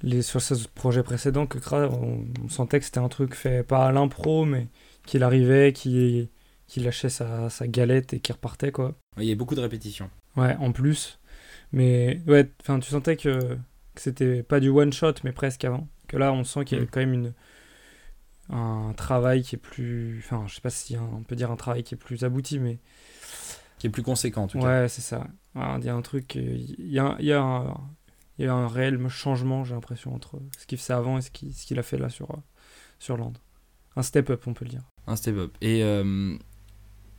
les, 0.02 0.22
sur 0.22 0.42
ce 0.42 0.54
projet 0.74 1.04
précédent, 1.04 1.46
que 1.46 1.58
on, 1.74 2.26
on, 2.44 2.50
sentait 2.50 2.80
que 2.80 2.86
c'était 2.86 3.00
un 3.00 3.10
truc 3.10 3.36
fait 3.36 3.64
pas 3.64 3.88
à 3.88 3.92
l'impro, 3.92 4.46
mais 4.46 4.68
qu'il 5.06 5.24
arrivait, 5.24 5.74
qu'il 5.74 6.30
lâchait 6.78 7.10
sa, 7.10 7.50
sa, 7.50 7.68
galette 7.68 8.14
et 8.14 8.20
qu'il 8.20 8.34
repartait, 8.34 8.72
quoi. 8.72 8.96
Il 9.18 9.26
y 9.26 9.32
a 9.32 9.36
beaucoup 9.36 9.56
de 9.56 9.62
répétitions. 9.62 10.10
Ouais, 10.36 10.56
en 10.60 10.72
plus. 10.72 11.20
Mais 11.72 12.22
ouais, 12.28 12.52
enfin, 12.62 12.80
tu 12.80 12.90
sentais 12.90 13.18
que, 13.18 13.58
que 13.96 14.02
c'était 14.02 14.44
pas 14.44 14.60
du 14.60 14.70
one 14.70 14.94
shot, 14.94 15.14
mais 15.24 15.32
presque 15.32 15.66
avant. 15.66 15.88
Que 16.08 16.18
là, 16.18 16.32
on 16.32 16.44
sent 16.44 16.66
qu'il 16.66 16.78
y 16.78 16.82
a 16.82 16.84
mm. 16.84 16.88
quand 16.92 17.00
même 17.00 17.14
une, 17.14 17.34
un 18.50 18.94
travail 18.96 19.44
qui 19.44 19.56
est 19.56 19.60
plus. 19.60 20.22
Enfin, 20.24 20.46
je 20.48 20.56
sais 20.56 20.62
pas 20.62 20.70
si 20.70 20.98
on 20.98 21.24
peut 21.24 21.36
dire 21.36 21.52
un 21.52 21.56
travail 21.56 21.84
qui 21.84 21.96
est 21.96 21.98
plus 21.98 22.24
abouti, 22.24 22.60
mais. 22.60 22.80
Qui 23.80 23.88
est 23.88 23.90
plus 23.90 24.04
conséquent, 24.04 24.44
en 24.44 24.48
tout 24.48 24.60
cas. 24.60 24.82
Ouais, 24.82 24.88
c'est 24.88 25.02
ça. 25.02 25.28
Il 25.56 25.84
y 25.84 25.90
a 25.90 25.96
un 25.96 26.02
truc. 26.02 26.36
Il 26.36 26.92
y 26.92 27.00
a, 27.00 27.16
il 27.20 27.26
y 27.26 27.34
a 27.34 27.42
un, 27.42 27.74
il 28.38 28.46
y 28.46 28.48
a 28.48 28.54
un 28.54 28.68
réel 28.68 29.08
changement, 29.10 29.64
j'ai 29.64 29.74
l'impression, 29.74 30.14
entre 30.14 30.40
ce 30.58 30.66
qu'il 30.66 30.78
faisait 30.78 30.94
avant 30.94 31.18
et 31.18 31.22
ce 31.22 31.32
qu'il 31.32 31.54
ce 31.54 31.66
qu'il 31.66 31.80
a 31.80 31.84
fait 31.84 31.98
là 31.98 32.10
sur, 32.10 32.28
sur 33.00 33.18
Land. 33.18 33.34
Un 33.96 34.04
step-up, 34.04 34.44
on 34.48 34.54
peut 34.54 34.66
le 34.66 34.72
dire. 34.72 34.84
Un 35.08 35.16
step-up. 35.16 35.56
Et 35.62 35.84
euh, 35.84 36.38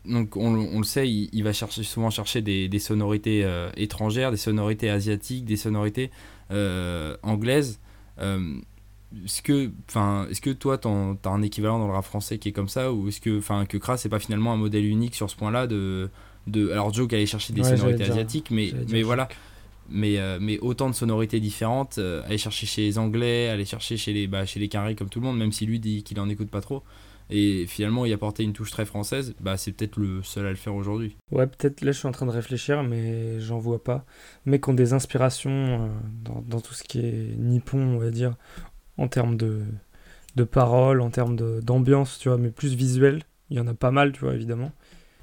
donc, 0.09 0.37
on, 0.37 0.55
on, 0.55 0.79
le 0.79 0.85
sait, 0.85 1.09
il, 1.09 1.43
va 1.43 1.53
chercher, 1.53 1.83
souvent 1.83 2.11
chercher 2.11 2.43
des, 2.43 2.69
des 2.69 2.79
sonorités 2.79 3.45
euh, 3.45 3.71
étrangères, 3.77 4.31
des 4.31 4.37
sonorités 4.37 4.91
asiatiques, 4.91 5.45
des 5.45 5.57
sonorités 5.57 6.11
euh, 6.51 7.17
anglaises. 7.23 7.81
est-ce 8.19 9.43
que, 9.43 9.71
est 10.31 10.41
que 10.41 10.51
toi, 10.51 10.79
tu 10.79 10.89
as 10.89 11.31
un 11.31 11.43
équivalent 11.43 11.79
dans 11.79 11.87
le 11.87 11.93
rap 11.93 12.05
français 12.05 12.39
qui 12.39 12.51
est 12.51 12.53
comme 12.53 12.69
ça 12.69 12.93
Ou 12.93 13.09
est-ce 13.09 13.21
que, 13.21 13.65
que 13.65 13.77
Kras, 13.79 13.99
c'est 13.99 14.09
pas 14.09 14.21
finalement 14.21 14.53
un 14.53 14.57
modèle 14.57 14.85
unique 14.85 15.15
sur 15.15 15.31
ce 15.31 15.37
point-là 15.37 15.67
de, 15.67 16.11
de, 16.47 16.71
Alors, 16.71 16.93
Joe 16.93 17.09
qui 17.09 17.15
allait 17.15 17.27
chercher 17.27 17.53
des 17.53 17.65
sonorités 17.65 18.05
asiatiques, 18.05 18.51
mais, 18.51 18.73
mais 18.91 19.03
voilà 19.03 19.29
mais, 19.89 20.19
euh, 20.19 20.39
mais 20.41 20.59
autant 20.61 20.89
de 20.91 20.95
sonorités 20.95 21.41
différentes, 21.41 21.99
euh, 21.99 22.23
aller 22.25 22.39
chercher 22.39 22.67
chez 22.67 22.83
les 22.83 22.99
Anglais, 22.99 23.49
aller 23.49 23.65
chercher 23.65 23.97
chez 23.97 24.13
les, 24.13 24.27
bah, 24.27 24.45
chez 24.47 24.61
les 24.61 24.69
Carrés 24.69 24.95
comme 24.95 25.09
tout 25.09 25.21
le 25.21 25.27
monde, 25.27 25.39
même 25.39 25.53
si 25.53 25.67
lui 25.67 25.81
dit 25.81 26.03
qu'il 26.03 26.19
en 26.21 26.29
écoute 26.29 26.51
pas 26.51 26.61
trop. 26.61 26.83
Et 27.29 27.67
finalement, 27.67 28.07
y 28.07 28.13
apporter 28.13 28.45
une 28.45 28.53
touche 28.53 28.71
très 28.71 28.85
française, 28.85 29.35
bah, 29.41 29.57
c'est 29.57 29.73
peut-être 29.73 29.97
le 29.97 30.23
seul 30.23 30.47
à 30.47 30.51
le 30.51 30.57
faire 30.57 30.75
aujourd'hui. 30.75 31.17
Ouais, 31.33 31.47
peut-être 31.47 31.81
là 31.81 31.91
je 31.91 31.99
suis 31.99 32.07
en 32.07 32.13
train 32.13 32.27
de 32.27 32.31
réfléchir, 32.31 32.85
mais 32.85 33.41
j'en 33.41 33.59
vois 33.59 33.83
pas. 33.83 34.05
Mais 34.45 34.61
qui 34.61 34.71
ont 34.71 34.75
des 34.75 34.93
inspirations 34.93 35.51
euh, 35.51 35.89
dans, 36.23 36.43
dans, 36.47 36.61
tout 36.61 36.75
ce 36.75 36.85
qui 36.85 37.01
est 37.01 37.37
nippon, 37.37 37.81
on 37.81 37.99
va 37.99 38.11
dire, 38.11 38.37
en 38.97 39.09
termes 39.09 39.37
de, 39.37 39.63
de 40.37 40.45
paroles, 40.45 41.01
en 41.01 41.11
termes 41.11 41.37
d'ambiance, 41.61 42.19
tu 42.19 42.29
vois, 42.29 42.39
mais 42.39 42.51
plus 42.51 42.75
visuel. 42.75 43.25
Il 43.51 43.57
y 43.57 43.61
en 43.61 43.67
a 43.67 43.75
pas 43.75 43.91
mal, 43.91 44.13
tu 44.13 44.21
vois, 44.21 44.35
évidemment. 44.35 44.73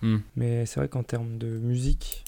Hmm. 0.02 0.18
Mais 0.36 0.66
c'est 0.66 0.80
vrai 0.80 0.90
qu'en 0.90 1.04
termes 1.04 1.38
de 1.38 1.48
musique, 1.48 2.26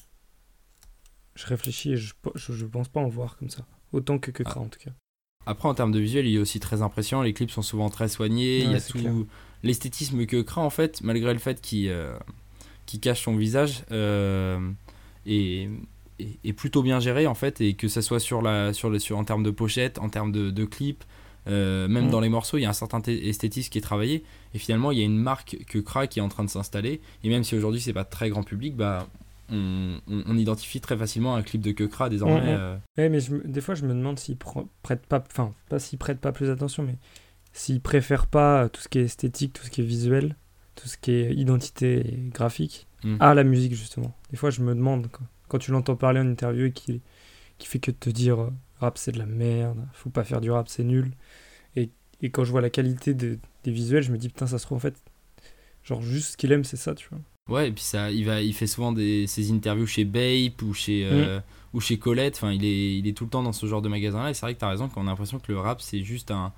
je 1.36 1.46
réfléchis 1.48 1.94
et 1.94 1.98
je, 1.98 2.14
je, 2.36 2.66
pense 2.66 2.88
pas 2.88 3.02
en 3.02 3.08
voir 3.08 3.38
comme 3.38 3.50
ça. 3.50 3.66
Autant 3.92 4.20
que 4.20 4.32
que 4.32 4.44
ah. 4.46 4.60
en 4.60 4.68
tout 4.68 4.80
cas. 4.80 4.92
Après, 5.46 5.68
en 5.68 5.74
termes 5.74 5.92
de 5.92 6.00
visuel, 6.00 6.26
il 6.26 6.36
est 6.36 6.40
aussi 6.40 6.60
très 6.60 6.82
impressionnant. 6.82 7.22
Les 7.22 7.34
clips 7.34 7.52
sont 7.52 7.62
souvent 7.62 7.90
très 7.90 8.08
soignés. 8.08 8.64
il 8.64 8.72
y 8.72 8.76
a 8.76 8.82
tout 8.82 9.28
l'esthétisme 9.66 10.26
que 10.26 10.42
Kra, 10.42 10.62
en 10.62 10.70
fait, 10.70 11.02
malgré 11.02 11.34
le 11.34 11.40
fait 11.40 11.60
qu'il 11.60 11.90
euh, 11.90 12.18
cache 13.02 13.24
son 13.24 13.36
visage, 13.36 13.84
euh, 13.92 14.60
est, 15.26 15.68
est, 16.20 16.54
plutôt 16.54 16.84
bien 16.84 17.00
géré, 17.00 17.28
en 17.28 17.36
fait. 17.36 17.60
Et 17.60 17.74
que 17.74 17.88
ça 17.88 18.02
soit 18.02 18.20
sur 18.20 18.42
la, 18.42 18.72
sur 18.72 18.90
le, 18.90 19.00
sur, 19.00 19.18
en 19.18 19.26
termes 19.26 19.44
de 19.44 19.52
pochette, 19.52 20.00
en 20.00 20.10
termes 20.10 20.32
de, 20.32 20.52
de 20.52 20.66
clips, 20.66 21.04
euh, 21.48 21.88
même 21.88 22.08
mm. 22.08 22.12
dans 22.12 22.22
les 22.22 22.30
morceaux, 22.30 22.58
il 22.58 22.62
y 22.62 22.66
a 22.66 22.70
un 22.70 22.74
certain 22.74 23.02
esthétisme 23.02 23.70
qui 23.70 23.80
est 23.80 23.82
travaillé. 23.82 24.24
Et 24.54 24.60
finalement, 24.60 24.92
il 24.92 25.00
y 25.00 25.02
a 25.02 25.06
une 25.06 25.18
marque 25.18 25.58
que 25.68 25.80
Kra 25.80 26.08
qui 26.08 26.20
est 26.20 26.24
en 26.24 26.30
train 26.30 26.44
de 26.44 26.50
s'installer. 26.50 27.02
Et 27.24 27.30
même 27.30 27.44
si 27.44 27.56
aujourd'hui, 27.56 27.82
c'est 27.82 27.94
pas 27.94 28.06
très 28.06 28.30
grand 28.30 28.44
public, 28.44 28.76
bah 28.76 29.08
on, 29.52 30.38
identifie 30.38 30.82
très 30.82 30.98
facilement 30.98 31.36
un 31.36 31.44
clip 31.44 31.62
de 31.62 31.72
Kekra 31.72 32.10
désormais. 32.10 32.42
Mm, 32.42 32.46
mm. 32.46 32.60
Euh. 32.60 32.78
mais 32.98 33.20
des 33.46 33.62
fois, 33.62 33.76
je 33.76 33.86
me 33.86 33.94
demande 33.94 34.20
s'il 34.20 34.38
prête 34.38 35.06
pas, 35.06 35.24
enfin, 35.30 35.54
pas 35.70 35.80
s'il 35.80 36.00
prête 36.00 36.20
pas 36.20 36.32
plus 36.32 36.50
attention, 36.50 36.84
mais 36.84 36.98
s'il 37.56 37.80
préfère 37.80 38.28
pas 38.28 38.68
tout 38.68 38.82
ce 38.82 38.90
qui 38.90 39.00
est 39.00 39.04
esthétique, 39.04 39.54
tout 39.54 39.64
ce 39.64 39.72
qui 39.72 39.80
est 39.80 39.86
visuel, 39.86 40.36
tout 40.76 40.90
ce 40.90 40.98
qui 40.98 41.12
est 41.12 41.34
identité 41.34 42.04
graphique 42.34 42.86
mm. 43.06 43.16
à 43.22 43.34
la 43.34 43.46
musique, 43.46 43.74
justement. 43.74 44.14
Des 44.30 44.36
fois, 44.36 44.50
je 44.50 44.62
me 44.62 44.76
demande, 44.76 45.08
quand, 45.48 45.58
tu 45.58 45.72
l'entends 45.72 45.96
parler 45.96 46.20
en 46.20 46.28
interview 46.28 46.66
et 46.66 46.72
qui, 46.74 47.02
qui 47.58 47.68
fait 47.68 47.80
que 47.80 47.92
de 47.92 47.96
te 47.96 48.10
dire 48.10 48.42
euh, 48.42 48.50
rap 48.82 48.98
c'est 48.98 49.14
de 49.14 49.20
la 49.20 49.26
merde, 49.26 49.88
faut 49.94 50.10
pas 50.10 50.26
faire 50.26 50.42
du 50.42 50.52
rap, 50.52 50.68
c'est 50.68 50.84
nul. 50.84 51.14
Et, 51.78 51.92
et, 52.22 52.30
quand 52.30 52.44
je 52.44 52.52
vois 52.52 52.60
la 52.60 52.70
qualité 52.70 53.14
des 53.14 53.40
visuels, 53.66 54.04
je 54.04 54.12
me 54.12 54.18
dis, 54.18 54.28
putain, 54.28 54.48
ça 54.48 54.60
se 54.60 54.66
trouve 54.66 54.76
en 54.76 54.82
fait, 54.82 55.02
genre 55.82 56.02
juste 56.02 56.34
ce 56.34 56.38
qu'il 56.38 56.52
aime, 56.52 56.66
c'est 56.66 56.76
ça, 56.76 56.94
tu 56.94 57.08
vois. 57.10 57.20
Ouais, 57.50 57.70
et 57.70 57.72
puis 57.72 57.84
ça, 57.86 58.12
il, 58.12 58.26
va, 58.26 58.42
il 58.42 58.54
fait 58.54 58.68
souvent 58.68 58.92
des, 58.92 59.28
ses 59.28 59.54
interviews 59.54 59.88
chez 59.88 60.04
Bape 60.04 60.62
ou 60.62 60.74
chez, 60.74 61.06
euh, 61.06 61.40
mm. 61.40 61.44
ou 61.72 61.80
chez 61.80 62.00
Colette. 62.00 62.36
Enfin, 62.36 62.52
il 62.52 62.66
est, 62.66 62.98
il 62.98 63.08
est 63.08 63.14
tout 63.14 63.24
le 63.24 63.30
temps 63.30 63.44
dans 63.44 63.54
ce 63.54 63.66
genre 63.66 63.82
de 63.82 63.88
magasin-là. 63.88 64.32
Et 64.32 64.34
c'est 64.34 64.42
vrai 64.42 64.56
que 64.56 64.60
tu 64.60 64.66
as 64.66 64.70
raison 64.70 64.90
qu'on 64.90 65.04
a 65.04 65.12
l'impression 65.12 65.40
que 65.40 65.52
le 65.54 65.60
rap, 65.60 65.80
c'est 65.80 66.02
juste 66.02 66.32
un, 66.32 66.52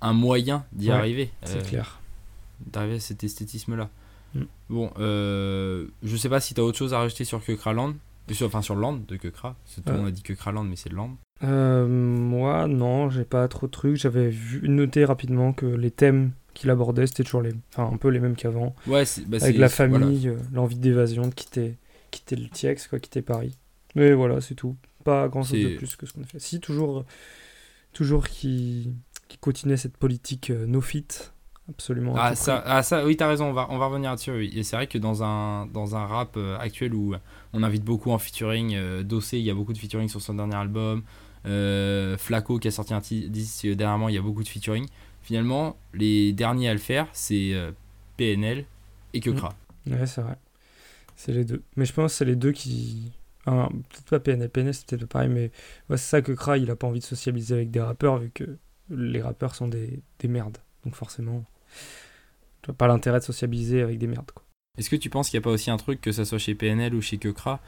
un 0.00 0.12
moyen 0.12 0.64
d'y 0.72 0.90
arriver. 0.90 1.30
C'est 1.44 1.58
euh, 1.58 1.62
clair. 1.62 2.00
D'arriver 2.66 2.96
à 2.96 3.00
cet 3.00 3.24
esthétisme-là. 3.24 3.88
Mm. 4.34 4.42
Bon, 4.68 4.90
euh, 4.98 5.86
je 6.02 6.16
sais 6.16 6.28
pas 6.28 6.40
si 6.40 6.54
tu 6.54 6.60
as 6.60 6.64
autre 6.64 6.78
chose 6.78 6.94
à 6.94 6.98
rajouter 6.98 7.24
sur 7.24 7.44
Kekra 7.44 7.74
Enfin, 8.42 8.62
sur 8.62 8.76
Land 8.76 9.00
de 9.08 9.16
Kekra. 9.16 9.56
Tout 9.74 9.82
le 9.86 9.96
monde 9.96 10.06
a 10.06 10.10
dit 10.12 10.22
Kekra 10.22 10.52
mais 10.52 10.76
c'est 10.76 10.92
Land. 10.92 11.16
moi, 11.42 12.68
non, 12.68 13.10
j'ai 13.10 13.24
pas 13.24 13.48
trop 13.48 13.66
de 13.66 13.72
trucs. 13.72 13.96
J'avais 13.96 14.32
noté 14.62 15.04
rapidement 15.04 15.52
que 15.52 15.66
les 15.66 15.90
thèmes 15.90 16.30
qu'il 16.54 16.70
abordait, 16.70 17.06
c'était 17.06 17.24
toujours 17.24 17.42
les, 17.42 17.52
enfin, 17.72 17.90
un 17.92 17.96
peu 17.96 18.08
les 18.08 18.20
mêmes 18.20 18.36
qu'avant. 18.36 18.74
Ouais, 18.86 19.04
bah 19.26 19.38
avec 19.40 19.56
la 19.56 19.68
famille, 19.68 20.28
euh, 20.28 20.36
l'envie 20.52 20.76
d'évasion, 20.76 21.26
de 21.26 21.34
quitter, 21.34 21.76
quitter 22.10 22.36
le 22.36 22.48
TX, 22.48 22.88
quoi, 22.88 22.98
quitter 22.98 23.22
Paris. 23.22 23.56
Mais 23.94 24.12
voilà, 24.12 24.40
c'est 24.40 24.54
tout. 24.54 24.76
Pas 25.04 25.28
grand 25.28 25.42
chose 25.42 25.58
de 25.58 25.76
plus 25.76 25.96
que 25.96 26.06
ce 26.06 26.12
qu'on 26.12 26.22
a 26.22 26.26
fait. 26.26 26.38
Si, 26.38 26.60
toujours, 26.60 27.04
toujours 27.92 28.28
qui 28.28 28.92
continuait 29.40 29.76
cette 29.76 29.96
politique 29.96 30.50
euh, 30.50 30.66
no 30.66 30.80
fit. 30.80 31.06
Absolument. 31.68 32.14
Ah 32.16 32.34
ça, 32.34 32.62
ah 32.66 32.82
ça, 32.82 33.04
oui, 33.04 33.16
t'as 33.16 33.28
raison, 33.28 33.46
on 33.46 33.52
va, 33.52 33.68
on 33.70 33.78
va 33.78 33.86
revenir 33.86 34.10
là-dessus. 34.10 34.32
Oui. 34.32 34.50
Et 34.54 34.64
c'est 34.64 34.74
vrai 34.74 34.86
que 34.86 34.98
dans 34.98 35.22
un, 35.22 35.66
dans 35.66 35.94
un 35.94 36.04
rap 36.04 36.36
euh, 36.36 36.58
actuel 36.58 36.94
où 36.94 37.14
on 37.52 37.62
invite 37.62 37.84
beaucoup 37.84 38.10
en 38.10 38.18
featuring, 38.18 39.02
Dossé, 39.02 39.38
il 39.38 39.44
y 39.44 39.50
a 39.50 39.54
beaucoup 39.54 39.72
de 39.72 39.78
featuring 39.78 40.08
sur 40.08 40.20
son 40.20 40.34
dernier 40.34 40.56
album. 40.56 41.02
Flaco 42.18 42.58
qui 42.58 42.68
a 42.68 42.70
sorti 42.70 42.92
un 42.92 43.00
disque 43.00 43.66
dernièrement, 43.68 44.08
il 44.08 44.14
y 44.14 44.18
a 44.18 44.22
beaucoup 44.22 44.42
de 44.42 44.48
featuring 44.48 44.86
finalement, 45.22 45.76
les 45.94 46.32
derniers 46.32 46.68
à 46.68 46.72
le 46.72 46.78
faire, 46.78 47.08
c'est 47.12 47.52
euh, 47.52 47.72
PNL 48.16 48.64
et 49.12 49.20
Kekra. 49.20 49.54
Mmh. 49.86 49.92
Ouais, 49.92 50.06
c'est 50.06 50.22
vrai. 50.22 50.36
C'est 51.16 51.32
les 51.32 51.44
deux. 51.44 51.62
Mais 51.76 51.84
je 51.84 51.92
pense 51.92 52.12
que 52.12 52.18
c'est 52.18 52.24
les 52.24 52.36
deux 52.36 52.52
qui. 52.52 53.12
peut-être 53.44 54.10
pas 54.10 54.20
PNL. 54.20 54.48
PNL, 54.48 54.74
c'est 54.74 54.86
peut-être 54.86 55.06
pareil, 55.06 55.28
mais 55.28 55.50
ouais, 55.88 55.96
c'est 55.96 56.10
ça 56.10 56.22
que 56.22 56.32
Kra, 56.32 56.58
il 56.58 56.70
a 56.70 56.76
pas 56.76 56.86
envie 56.86 57.00
de 57.00 57.04
sociabiliser 57.04 57.54
avec 57.54 57.70
des 57.70 57.80
rappeurs, 57.80 58.18
vu 58.18 58.30
que 58.30 58.56
les 58.90 59.22
rappeurs 59.22 59.54
sont 59.54 59.68
des, 59.68 60.02
des 60.18 60.28
merdes. 60.28 60.58
Donc 60.84 60.94
forcément, 60.94 61.44
tu 62.62 62.70
n'as 62.70 62.74
pas 62.74 62.88
l'intérêt 62.88 63.20
de 63.20 63.24
sociabiliser 63.24 63.82
avec 63.82 63.98
des 63.98 64.06
merdes. 64.06 64.30
Quoi. 64.32 64.44
Est-ce 64.78 64.90
que 64.90 64.96
tu 64.96 65.10
penses 65.10 65.30
qu'il 65.30 65.38
n'y 65.38 65.42
a 65.42 65.44
pas 65.44 65.50
aussi 65.50 65.70
un 65.70 65.76
truc, 65.76 66.00
que 66.00 66.12
ce 66.12 66.24
soit 66.24 66.38
chez 66.38 66.54
PNL 66.54 66.94
ou 66.94 67.02
chez 67.02 67.18
Kekra, 67.18 67.60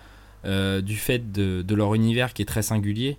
euh, 0.45 0.81
du 0.81 0.97
fait 0.97 1.33
de, 1.33 1.63
de, 1.63 1.75
leur 1.75 1.95
univers 1.95 2.33
qui 2.33 2.43
est 2.43 2.47
très 2.47 2.63
singulier 2.63 3.19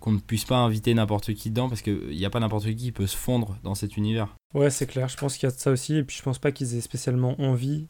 qu'on 0.00 0.12
ne 0.12 0.18
puisse 0.18 0.44
pas 0.44 0.56
inviter 0.56 0.92
n'importe 0.92 1.32
qui 1.34 1.50
dedans 1.50 1.68
parce 1.68 1.82
qu'il 1.82 2.08
n'y 2.08 2.24
a 2.24 2.30
pas 2.30 2.40
n'importe 2.40 2.64
qui 2.64 2.74
qui 2.74 2.92
peut 2.92 3.06
se 3.06 3.16
fondre 3.16 3.56
dans 3.62 3.74
cet 3.74 3.96
univers? 3.96 4.34
Ouais, 4.52 4.70
c'est 4.70 4.86
clair, 4.86 5.08
je 5.08 5.16
pense 5.16 5.36
qu'il 5.36 5.48
y 5.48 5.52
a 5.52 5.54
de 5.54 5.60
ça 5.60 5.70
aussi, 5.70 5.96
et 5.96 6.02
puis 6.02 6.16
je 6.16 6.22
pense 6.22 6.38
pas 6.38 6.52
qu'ils 6.52 6.74
aient 6.74 6.80
spécialement 6.80 7.40
envie 7.40 7.86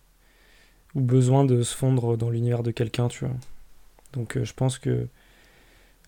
ou 0.94 1.00
besoin 1.00 1.44
de 1.44 1.62
se 1.62 1.75
fondre 1.75 2.16
dans 2.16 2.30
l'univers 2.30 2.62
de 2.62 2.71
quelqu'un, 2.71 3.09
tu 3.09 3.25
vois. 3.25 3.35
Donc 4.12 4.37
euh, 4.37 4.44
je 4.44 4.52
pense 4.52 4.78
que 4.78 5.09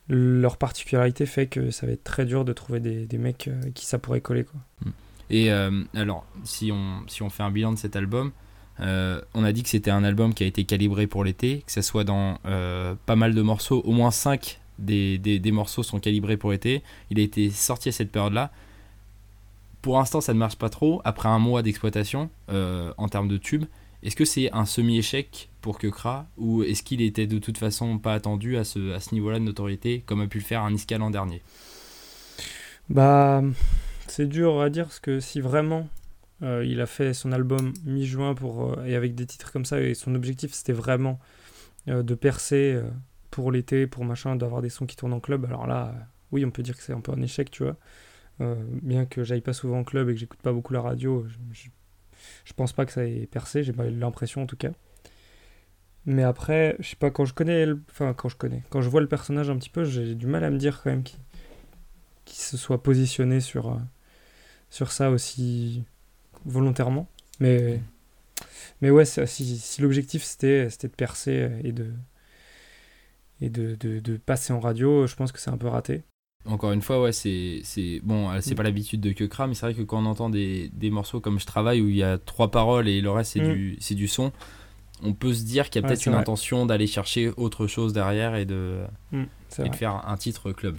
leur 0.09 0.57
particularité 0.57 1.27
fait 1.27 1.47
que 1.47 1.71
ça 1.71 1.87
va 1.87 1.93
être 1.93 2.05
très 2.05 2.25
dur 2.25 2.45
de 2.45 2.53
trouver 2.53 2.81
des, 2.81 3.07
des 3.07 3.19
mecs 3.19 3.49
euh, 3.49 3.61
qui 3.75 3.87
ça 3.87 3.99
pourrait 3.99 4.21
coller, 4.21 4.45
quoi. 4.45 4.61
Hmm. 4.85 4.93
Et 5.29 5.51
euh, 5.51 5.83
alors, 5.95 6.25
si 6.45 6.71
on, 6.73 7.03
si 7.09 7.23
on 7.23 7.31
fait 7.31 7.43
un 7.43 7.51
bilan 7.51 7.73
de 7.73 7.79
cet 7.79 7.97
album, 7.97 8.31
on 8.79 9.43
a 9.43 9.53
dit 9.53 9.63
que 9.63 9.69
c'était 9.69 9.91
un 9.91 10.05
album 10.05 10.35
qui 10.35 10.45
a 10.45 10.47
été 10.47 10.65
calibré 10.65 11.07
pour 11.07 11.25
l'été, 11.25 11.65
que 11.67 11.73
ce 11.73 11.83
soit 11.83 12.05
dans 12.05 12.39
pas 12.45 13.17
mal 13.17 13.35
de 13.35 13.43
morceaux, 13.43 13.81
au 13.85 13.93
moins 13.93 14.13
5 14.13 14.61
des, 14.79 15.19
des, 15.19 15.53
morceaux 15.53 15.83
sont 15.83 15.99
calibrés 15.99 16.37
pour 16.37 16.53
été. 16.53 16.83
Il 17.11 17.19
a 17.19 17.23
été 17.23 17.51
sorti 17.51 17.89
à 17.89 17.93
cette 17.93 18.13
période-là. 18.13 18.51
Pour 19.83 19.99
l'instant, 19.99 20.21
ça 20.21 20.35
ne 20.35 20.39
marche 20.39 20.57
pas 20.57 20.69
trop. 20.69 21.01
Après 21.05 21.29
un 21.29 21.39
mois 21.39 21.63
d'exploitation 21.63 22.31
euh, 22.51 22.93
en 22.97 23.09
termes 23.09 23.29
de 23.29 23.37
tubes, 23.37 23.65
Est-ce 24.03 24.17
que 24.17 24.25
c'est 24.25 24.53
un 24.53 24.67
semi-échec 24.67 25.51
pour 25.61 25.79
Kekra 25.79 26.27
ou 26.37 26.63
est-ce 26.63 26.83
qu'il 26.83 27.03
était 27.03 27.27
de 27.27 27.39
toute 27.39 27.59
façon 27.59 27.99
pas 27.99 28.15
attendu 28.15 28.57
à 28.57 28.65
ce, 28.65 28.95
à 28.95 28.99
niveau-là 29.13 29.39
de 29.39 29.45
notoriété 29.45 30.03
comme 30.07 30.21
a 30.21 30.27
pu 30.27 30.39
le 30.39 30.45
faire 30.45 30.63
un 30.63 30.71
Niska 30.71 30.99
l'an 30.99 31.11
dernier 31.11 31.43
Bah, 32.89 33.43
c'est 34.07 34.29
dur 34.29 34.61
à 34.61 34.71
dire 34.71 34.85
parce 34.85 35.01
que 35.01 35.19
si 35.21 35.41
vraiment 35.41 35.89
euh, 36.43 36.65
il 36.65 36.81
a 36.81 36.87
fait 36.87 37.15
son 37.15 37.33
album 37.33 37.73
mi-juin 37.85 38.35
pour 38.35 38.79
euh, 38.79 38.85
et 38.85 38.95
avec 38.95 39.15
des 39.15 39.27
titres 39.27 39.51
comme 39.53 39.65
ça 39.65 39.81
et 39.81 39.95
son 39.95 40.15
objectif 40.15 40.53
c'était 40.53 40.75
vraiment 40.75 41.19
euh, 41.89 42.03
de 42.03 42.15
percer 42.15 42.81
pour 43.31 43.51
l'été, 43.53 43.87
pour 43.87 44.05
machin, 44.05 44.37
d'avoir 44.37 44.63
des 44.63 44.71
sons 44.71 44.87
qui 44.87 44.97
tournent 44.97 45.13
en 45.13 45.21
club. 45.21 45.45
Alors 45.45 45.67
là, 45.67 45.95
oui, 46.33 46.45
on 46.45 46.51
peut 46.51 46.63
dire 46.63 46.77
que 46.77 46.83
c'est 46.83 46.93
un 46.93 47.01
peu 47.01 47.13
un 47.13 47.21
échec, 47.21 47.51
tu 47.51 47.65
vois. 47.65 47.77
bien 48.83 49.05
que 49.05 49.25
j'aille 49.25 49.43
pas 49.43 49.53
souvent 49.53 49.81
en 49.81 49.85
club 49.85 50.09
et 50.09 50.15
que 50.15 50.19
j'écoute 50.21 50.41
pas 50.41 50.53
beaucoup 50.53 50.73
la 50.73 50.81
radio, 50.81 51.27
pense 52.55 52.73
pas 52.73 52.87
que 52.87 52.93
ça 52.93 53.05
ait 53.05 53.27
percé. 53.27 53.63
J'ai 53.63 53.73
pas 53.73 53.85
l'impression 53.85 54.43
en 54.43 54.47
tout 54.47 54.57
cas. 54.57 54.71
Mais 56.07 56.23
après, 56.23 56.77
je 56.79 56.91
sais 56.91 56.97
pas, 56.97 57.11
quand 57.11 57.25
je 57.25 57.35
connais, 57.35 57.67
enfin 57.91 58.15
quand 58.15 58.29
je 58.29 58.37
connais, 58.37 58.63
quand 58.71 58.81
je 58.81 58.89
vois 58.89 59.01
le 59.01 59.09
personnage 59.09 59.51
un 59.51 59.57
petit 59.57 59.71
peu, 59.71 59.85
j'ai 59.85 60.15
du 60.15 60.27
mal 60.27 60.45
à 60.45 60.51
me 60.51 60.59
dire 60.59 60.81
quand 60.83 60.91
même 60.91 61.03
qu'il 61.03 62.39
se 62.39 62.57
soit 62.57 62.83
positionné 62.83 63.41
sur, 63.41 63.81
sur 64.71 64.93
ça 64.93 65.11
aussi 65.11 65.85
volontairement. 66.45 67.09
Mais, 67.41 67.81
mais 68.81 68.91
ouais, 68.91 69.05
si, 69.05 69.59
si 69.59 69.83
l'objectif 69.83 70.23
c'était 70.23 70.69
de 70.69 70.89
percer 70.89 71.51
et 71.65 71.73
de, 71.73 71.93
et 73.41 73.51
de, 73.51 73.75
de, 73.75 73.99
de, 73.99 74.17
passer 74.17 74.53
en 74.53 74.61
radio, 74.61 75.07
je 75.07 75.17
pense 75.17 75.33
que 75.33 75.41
c'est 75.41 75.51
un 75.51 75.59
peu 75.59 75.69
raté. 75.69 76.05
Encore 76.47 76.73
une 76.73 76.83
fois, 76.83 77.03
ouais, 77.03 77.13
c'est 77.13 77.63
bon, 78.03 78.31
c'est 78.41 78.53
mm. 78.53 78.55
pas 78.55 78.63
l'habitude 78.63 79.01
de 79.01 79.13
Kekra, 79.13 79.47
mais 79.47 79.55
c'est 79.55 79.67
vrai 79.67 79.75
que 79.75 79.83
quand 79.83 80.03
on 80.03 80.07
entend 80.07 80.31
des, 80.31 80.71
des, 80.73 80.91
morceaux 80.91 81.21
comme 81.21 81.41
Je 81.41 81.47
travaille 81.47 81.81
où 81.81 81.89
il 81.89 81.97
y 81.97 82.03
a 82.03 82.19
trois 82.19 82.51
paroles 82.51 82.89
et 82.89 83.01
le 83.01 83.11
reste 83.11 83.33
c'est 83.33 83.41
mm. 83.41 83.53
du, 83.55 83.77
du 83.95 84.09
son, 84.09 84.33
on 85.03 85.13
peut 85.13 85.35
se 85.35 85.45
dire 85.45 85.71
qu'il 85.71 85.83
y 85.83 85.85
a 85.85 85.89
peut-être 85.89 86.07
une 86.07 86.15
intention 86.15 86.67
d'aller 86.67 86.87
chercher 86.87 87.31
autre 87.37 87.67
chose 87.67 87.93
derrière 87.93 88.35
et 88.37 88.45
de, 88.45 88.85
mm, 89.13 89.25
et 89.65 89.69
de 89.69 89.75
faire 89.75 90.09
un 90.09 90.17
titre 90.17 90.53
club. 90.53 90.77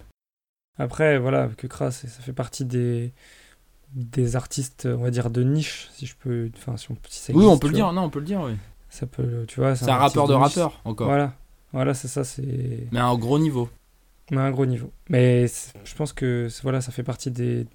Après, 0.80 1.18
voilà, 1.18 1.50
Kekra, 1.58 1.92
ça 1.92 2.08
fait 2.08 2.34
partie 2.34 2.64
des, 2.64 3.12
des 3.94 4.36
artistes, 4.36 4.88
on 4.92 5.02
va 5.02 5.12
dire, 5.12 5.30
de 5.30 5.44
niche, 5.44 5.90
si 5.94 6.06
je 6.06 6.16
peux. 6.16 6.50
Enfin, 6.58 6.78
si, 6.78 6.92
on, 6.92 6.98
ça 7.10 7.34
oui, 7.34 7.46
on 7.46 7.58
peut 7.58 7.68
le 7.68 7.74
dire, 7.74 7.92
non, 7.94 8.04
on 8.04 8.10
peut 8.10 8.20
le 8.20 8.26
dire, 8.26 8.42
oui. 8.42 8.54
Ça 8.90 9.06
peut, 9.06 9.46
tu 9.48 9.60
vois. 9.60 9.76
C'est 9.76 9.90
un, 9.90 9.96
rappeur 9.96 10.28
de, 10.28 10.34
rappeur, 10.34 10.80
encore. 10.86 11.08
Voilà, 11.08 11.34
voilà, 11.74 11.94
c'est 11.94 12.08
ça, 12.08 12.24
c'est. 12.24 12.88
Mais 12.92 13.00
à 13.00 13.08
un 13.08 13.18
gros 13.18 13.40
niveau. 13.40 13.70
Mais 14.32 14.38
à 14.38 14.42
un 14.42 14.52
gros 14.52 14.66
niveau. 14.66 14.92
Mais 15.10 15.48
je 15.48 15.96
pense 15.96 16.14
que 16.14 16.48
voilà, 16.64 16.82
ça 16.82 16.92
fait 16.92 17.04
partie 17.04 17.32
des, 17.32 17.66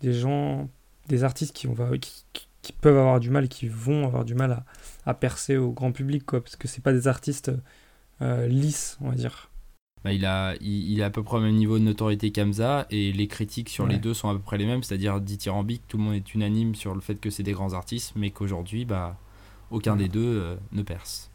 des 0.00 0.12
gens, 0.12 0.68
des 1.08 1.24
artistes 1.24 1.54
qui, 1.54 1.66
on 1.66 1.72
va, 1.72 1.96
qui, 1.98 2.24
qui, 2.62 2.72
peuvent 2.72 2.98
avoir 2.98 3.20
du 3.20 3.30
mal, 3.30 3.48
qui 3.48 3.68
vont 3.68 4.06
avoir 4.06 4.24
du 4.24 4.34
mal 4.34 4.52
à, 4.52 4.64
à 5.06 5.14
percer 5.14 5.56
au 5.56 5.72
grand 5.72 5.92
public, 5.92 6.26
quoi, 6.26 6.42
parce 6.42 6.56
que 6.56 6.68
c'est 6.68 6.82
pas 6.82 6.92
des 6.92 7.08
artistes 7.08 7.52
euh, 8.22 8.46
lisses, 8.46 8.98
on 9.00 9.08
va 9.08 9.14
dire. 9.14 9.50
Bah, 10.04 10.12
il, 10.12 10.26
a, 10.26 10.54
il, 10.60 11.00
est 11.00 11.02
à 11.02 11.10
peu 11.10 11.22
près 11.22 11.38
au 11.38 11.40
même 11.40 11.54
niveau 11.54 11.78
de 11.78 11.84
notoriété 11.84 12.30
qu'Amza 12.30 12.86
et 12.90 13.10
les 13.10 13.26
critiques 13.26 13.70
sur 13.70 13.86
les 13.86 13.96
deux 13.96 14.12
sont 14.12 14.28
à 14.28 14.34
peu 14.34 14.40
près 14.40 14.58
les 14.58 14.66
mêmes, 14.66 14.82
c'est-à-dire 14.82 15.18
dithyrambique, 15.18 15.82
tout 15.88 15.96
le 15.96 16.02
monde 16.02 16.14
est 16.14 16.34
unanime 16.34 16.74
sur 16.74 16.94
le 16.94 17.00
fait 17.00 17.18
que 17.18 17.30
c'est 17.30 17.42
des 17.42 17.52
grands 17.52 17.72
artistes, 17.72 18.12
mais 18.14 18.30
qu'aujourd'hui, 18.30 18.84
bah, 18.84 19.18
aucun 19.70 19.96
des 19.96 20.08
deux 20.08 20.40
euh, 20.42 20.56
ne 20.72 20.82
perce. 20.82 21.30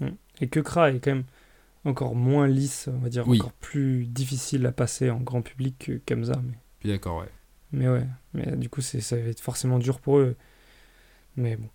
Mm. 0.00 0.10
Et 0.40 0.48
que 0.48 0.60
Kra 0.60 0.92
est 0.92 1.00
quand 1.00 1.10
même 1.10 1.24
encore 1.84 2.14
moins 2.14 2.46
lisse, 2.46 2.88
on 2.92 2.98
va 2.98 3.08
dire, 3.08 3.28
encore 3.28 3.52
plus 3.52 4.06
difficile 4.06 4.64
à 4.66 4.72
passer 4.72 5.10
en 5.10 5.20
grand 5.20 5.42
public 5.42 5.76
que 5.78 5.92
Kamza. 5.92 6.40
Mais... 6.42 6.58
Je 6.80 6.88
suis 6.88 6.96
d'accord, 6.96 7.18
ouais. 7.18 7.28
Mais 7.72 7.88
ouais, 7.88 8.06
mais 8.32 8.56
du 8.56 8.68
coup, 8.68 8.80
ça 8.80 9.16
va 9.16 9.22
être 9.22 9.40
forcément 9.40 9.78
dur 9.78 9.98
pour 9.98 10.18
eux. 10.18 10.36
Mais 11.36 11.56
bon, 11.56 11.68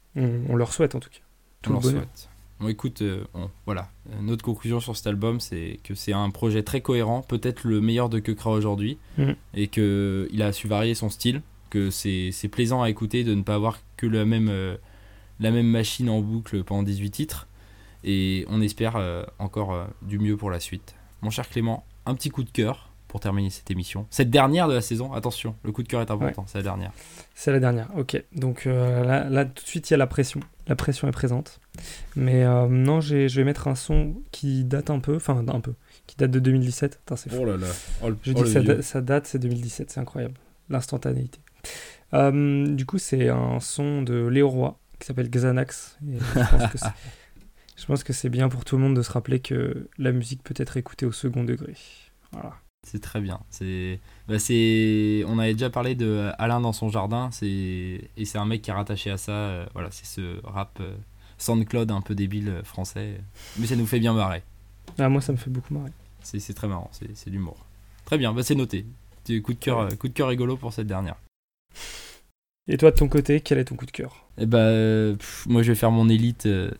on, 0.49 0.55
leur 0.55 0.71
souhaite 0.71 0.95
en 0.95 0.99
tout 0.99 1.09
cas. 1.09 1.19
Tout 1.61 1.71
on 1.71 1.79
le 1.79 1.81
leur 1.81 1.91
souhaite. 1.91 2.29
Bon, 2.59 2.67
écoute, 2.69 3.01
euh, 3.01 3.25
voilà. 3.65 3.89
Notre 4.21 4.43
conclusion 4.43 4.79
sur 4.79 4.95
cet 4.95 5.07
album, 5.07 5.39
c'est 5.39 5.79
que 5.83 5.95
c'est 5.95 6.13
un 6.13 6.29
projet 6.29 6.63
très 6.63 6.81
cohérent, 6.81 7.21
peut-être 7.21 7.65
le 7.65 7.81
meilleur 7.81 8.09
de 8.09 8.19
Kekra 8.19 8.51
aujourd'hui, 8.51 8.97
mm. 9.17 9.31
et 9.53 9.67
qu'il 9.67 10.41
a 10.41 10.53
su 10.53 10.67
varier 10.67 10.95
son 10.95 11.09
style, 11.09 11.41
que 11.69 11.89
c'est 11.89 12.49
plaisant 12.49 12.81
à 12.81 12.89
écouter 12.89 13.23
de 13.23 13.33
ne 13.33 13.43
pas 13.43 13.55
avoir 13.55 13.79
que 13.97 14.07
la 14.07 14.25
même, 14.25 14.49
euh, 14.49 14.77
la 15.39 15.51
même 15.51 15.67
machine 15.67 16.09
en 16.09 16.21
boucle 16.21 16.63
pendant 16.63 16.83
18 16.83 17.11
titres, 17.11 17.47
et 18.03 18.45
on 18.49 18.61
espère 18.61 18.95
euh, 18.95 19.23
encore 19.39 19.87
du 20.01 20.19
mieux 20.19 20.37
pour 20.37 20.49
la 20.49 20.59
suite. 20.59 20.95
Mon 21.21 21.29
cher 21.29 21.49
Clément, 21.49 21.85
un 22.05 22.15
petit 22.15 22.29
coup 22.29 22.43
de 22.43 22.49
cœur 22.49 22.91
pour 23.07 23.19
terminer 23.19 23.49
cette 23.49 23.69
émission. 23.71 24.05
Cette 24.09 24.29
dernière 24.29 24.67
de 24.67 24.73
la 24.73 24.81
saison, 24.81 25.13
attention, 25.13 25.55
le 25.63 25.71
coup 25.71 25.83
de 25.83 25.87
cœur 25.87 26.01
est 26.01 26.11
important, 26.11 26.45
c'est 26.47 26.59
la 26.59 26.63
dernière. 26.63 26.91
C'est 27.33 27.51
la 27.51 27.59
dernière, 27.59 27.89
ok. 27.97 28.23
Donc 28.33 28.65
là, 28.65 29.27
là, 29.29 29.45
tout 29.45 29.63
de 29.63 29.67
suite, 29.67 29.89
il 29.89 29.93
y 29.93 29.95
a 29.95 29.97
la 29.97 30.07
pression. 30.07 30.41
La 30.69 30.75
pression 30.75 31.07
est 31.07 31.11
présente. 31.11 31.59
Mais 32.15 32.43
euh, 32.43 32.67
non, 32.67 33.01
je 33.01 33.27
vais 33.27 33.43
mettre 33.43 33.67
un 33.67 33.75
son 33.75 34.13
qui 34.31 34.63
date 34.63 34.91
un 34.91 34.99
peu, 34.99 35.15
enfin 35.15 35.43
un 35.47 35.59
peu, 35.61 35.73
qui 36.05 36.15
date 36.15 36.29
de 36.29 36.39
2017. 36.39 37.01
c'est 37.15 37.33
Oh 37.33 37.43
là 37.43 37.57
là. 37.57 37.67
Oh, 38.03 38.09
je 38.21 38.33
dis 38.33 38.39
oh, 38.39 38.43
que 38.43 38.81
ça, 38.81 39.01
date, 39.01 39.25
c'est 39.25 39.39
2017, 39.39 39.89
c'est 39.89 39.99
incroyable. 39.99 40.35
L'instantanéité. 40.69 41.39
Euh, 42.13 42.67
du 42.67 42.85
coup, 42.85 42.99
c'est 42.99 43.29
un 43.29 43.59
son 43.59 44.03
de 44.03 44.27
Léo 44.27 44.47
Roy 44.47 44.77
qui 44.99 45.07
s'appelle 45.07 45.29
Xanax. 45.29 45.97
je 46.07 46.57
pense 46.57 46.71
que 46.71 46.77
c'est 48.11 48.29
bien 48.29 48.49
pour 48.49 48.65
tout 48.65 48.77
le 48.77 48.83
monde 48.83 48.95
de 48.95 49.01
se 49.01 49.11
rappeler 49.11 49.39
que 49.39 49.87
la 49.97 50.11
musique 50.11 50.43
peut 50.43 50.53
être 50.57 50.77
écoutée 50.77 51.05
au 51.05 51.11
second 51.11 51.43
degré. 51.43 51.75
Voilà. 52.31 52.55
C'est 52.87 53.01
très 53.01 53.19
bien. 53.19 53.39
C'est, 53.49 53.99
bah 54.27 54.35
on 55.27 55.39
avait 55.39 55.53
déjà 55.53 55.69
parlé 55.69 55.95
de 55.95 56.31
Alain 56.37 56.61
dans 56.61 56.73
son 56.73 56.89
jardin. 56.89 57.29
C'est 57.31 58.09
et 58.15 58.25
c'est 58.25 58.37
un 58.37 58.45
mec 58.45 58.61
qui 58.61 58.69
est 58.69 58.73
rattaché 58.73 59.11
à 59.11 59.17
ça. 59.17 59.31
Euh, 59.31 59.65
voilà, 59.73 59.89
c'est 59.91 60.05
ce 60.05 60.39
rap 60.45 60.81
SoundCloud 61.39 61.91
un 61.91 62.01
peu 62.01 62.15
débile 62.15 62.49
euh, 62.49 62.63
français. 62.63 63.19
Mais 63.57 63.65
ça 63.65 63.75
nous 63.75 63.85
fait 63.85 63.99
bien 63.99 64.13
marrer. 64.13 64.43
Ah, 64.97 65.09
moi, 65.09 65.21
ça 65.21 65.31
me 65.31 65.37
fait 65.37 65.49
beaucoup 65.49 65.73
marrer. 65.73 65.91
C'est 66.21 66.53
très 66.53 66.67
marrant, 66.67 66.89
c'est 66.91 67.29
l'humour. 67.29 67.65
Très 68.05 68.17
bien, 68.17 68.33
bah, 68.33 68.43
c'est 68.43 68.55
noté. 68.55 68.85
Coup 69.43 69.53
de, 69.53 69.59
cœur, 69.59 69.87
coup 69.97 70.07
de 70.07 70.13
cœur 70.13 70.27
rigolo 70.27 70.57
pour 70.57 70.73
cette 70.73 70.87
dernière. 70.87 71.15
Et 72.67 72.77
toi, 72.77 72.91
de 72.91 72.95
ton 72.95 73.07
côté, 73.07 73.41
quel 73.41 73.57
est 73.57 73.65
ton 73.65 73.75
coup 73.75 73.85
de 73.85 73.91
cœur? 73.91 74.25
Eh 74.37 74.45
bah, 74.45 74.69
moi, 75.47 75.63
je 75.63 75.71
vais 75.71 75.75
faire 75.75 75.91
mon 75.91 76.09
élite, 76.09 76.45
euh, 76.45 76.71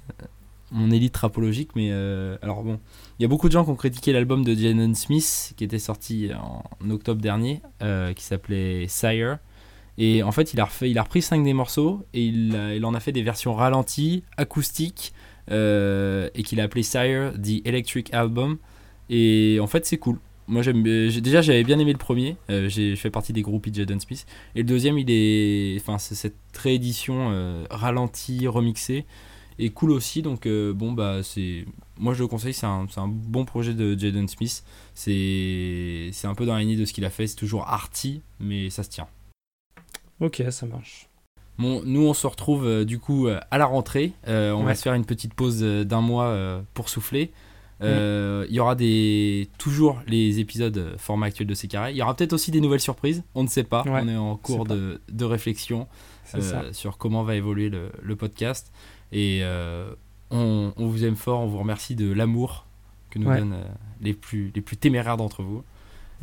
mon 0.71 0.91
élite 0.91 1.15
rapologique. 1.17 1.71
Mais 1.75 1.91
alors, 2.41 2.63
bon, 2.63 2.79
il 3.17 3.23
y 3.23 3.25
a 3.25 3.27
beaucoup 3.27 3.47
de 3.47 3.53
gens 3.53 3.63
qui 3.63 3.71
ont 3.71 3.75
critiqué 3.75 4.13
l'album 4.13 4.43
de 4.43 4.53
Jaden 4.53 4.95
Smith, 4.95 5.53
qui 5.58 5.63
était 5.63 5.79
sorti 5.79 6.29
en 6.34 6.89
octobre 6.89 7.21
dernier, 7.21 7.62
qui 8.15 8.23
s'appelait 8.23 8.88
Sire. 8.88 9.39
Et 9.97 10.23
en 10.23 10.32
fait, 10.32 10.53
il 10.53 10.62
a, 10.62 10.65
refait, 10.65 10.89
il 10.89 10.97
a 10.97 11.03
repris 11.03 11.21
5 11.21 11.43
des 11.43 11.53
morceaux 11.53 12.05
et 12.13 12.23
il, 12.23 12.58
il, 12.73 12.86
en 12.86 12.93
a 12.93 13.01
fait 13.01 13.12
des 13.12 13.21
versions 13.21 13.53
ralenties, 13.53 14.23
acoustiques, 14.38 15.12
euh, 15.51 16.29
et 16.36 16.43
qu'il 16.43 16.60
a 16.62 16.63
appelé 16.63 16.84
Sire 16.84 17.34
The 17.34 17.65
Electric 17.65 18.13
Album. 18.13 18.58
Et 19.10 19.58
en 19.60 19.67
fait, 19.67 19.86
c'est 19.86 19.97
cool. 19.97 20.19
Moi, 20.47 20.63
déjà, 20.63 21.41
j'avais 21.41 21.63
bien 21.63 21.79
aimé 21.79 21.91
le 21.91 21.97
premier. 21.97 22.38
Euh, 22.49 22.69
j'ai 22.69 22.95
fait 22.95 23.10
partie 23.10 23.34
des 23.34 23.41
groupes 23.41 23.69
de 23.69 23.75
Jaden 23.75 23.99
Smith. 23.99 24.25
Et 24.55 24.60
le 24.60 24.65
deuxième, 24.65 24.97
il 24.97 25.10
est, 25.10 25.79
enfin, 25.79 25.97
c'est 25.97 26.15
cette 26.15 26.36
réédition 26.55 27.29
euh, 27.32 27.65
ralentie, 27.69 28.47
remixée, 28.47 29.05
et 29.60 29.69
cool 29.69 29.91
aussi. 29.91 30.22
Donc, 30.22 30.48
bon, 30.48 30.93
bah, 30.93 31.22
c'est, 31.22 31.65
moi, 32.00 32.13
je 32.13 32.24
le 32.24 32.28
conseille. 32.28 32.54
C'est 32.54 32.65
un, 32.65 32.88
un, 32.95 33.08
bon 33.08 33.45
projet 33.45 33.74
de 33.74 33.98
Jaden 33.98 34.28
Smith. 34.28 34.63
C'est, 34.95 36.12
un 36.24 36.34
peu 36.34 36.45
dans 36.45 36.56
la 36.56 36.62
lignée 36.62 36.76
de 36.76 36.86
ce 36.86 36.93
qu'il 36.93 37.06
a 37.06 37.10
fait. 37.10 37.28
C'est 37.28 37.36
toujours 37.36 37.67
arty, 37.67 38.22
mais 38.39 38.69
ça 38.69 38.84
se 38.84 38.89
tient. 38.89 39.08
Ok, 40.19 40.43
ça 40.50 40.65
marche. 40.65 41.10
Bon, 41.60 41.82
nous 41.84 42.08
on 42.08 42.13
se 42.13 42.26
retrouve 42.26 42.65
euh, 42.65 42.86
du 42.86 43.00
coup 43.00 43.28
euh, 43.28 43.39
à 43.52 43.58
la 43.58 43.65
rentrée. 43.65 44.13
Euh, 44.30 44.54
on 44.54 44.63
va 44.63 44.76
se 44.76 44.82
faire 44.82 44.93
une 44.93 45.04
petite 45.04 45.34
pause 45.34 45.62
d'un 45.62 46.02
mois 46.02 46.63
pour 46.74 46.89
souffler. 46.89 47.32
Il 47.82 48.48
y 48.50 48.60
aura 48.60 48.76
des 48.76 49.50
toujours 49.58 50.02
les 50.08 50.39
épisodes 50.39 50.95
format 50.98 51.28
actuel 51.28 51.48
de 51.48 51.54
ces 51.54 51.67
carrés. 51.67 51.91
Il 51.91 51.98
y 51.98 52.02
aura 52.02 52.15
peut-être 52.15 52.34
aussi 52.34 52.52
des 52.52 52.62
nouvelles 52.62 52.80
surprises. 52.80 53.24
On 53.36 53.43
ne 53.43 53.50
sait 53.50 53.63
pas. 53.63 53.84
on 53.86 54.08
est 54.08 54.15
en 54.15 54.38
cours 54.38 54.65
de, 54.65 55.02
de, 55.10 55.26
réflexion 55.26 55.88
sur 56.72 56.98
comment 56.98 57.24
va 57.24 57.36
évoluer 57.36 57.69
le, 57.69 57.91
le 58.02 58.15
podcast. 58.15 58.72
Et 59.12 59.43
on, 60.32 60.74
on, 60.76 60.88
vous 60.88 61.06
aime 61.06 61.15
fort. 61.15 61.41
On 61.41 61.48
vous 61.48 61.60
remercie 61.60 61.95
de 61.95 62.12
l'amour 62.12 62.65
que 63.10 63.19
nous 63.19 63.34
donnent 63.34 63.63
les 64.02 64.13
plus 64.13 64.52
les 64.54 64.62
plus 64.62 64.78
téméraires 64.78 65.17
d'entre 65.17 65.43
vous. 65.43 65.63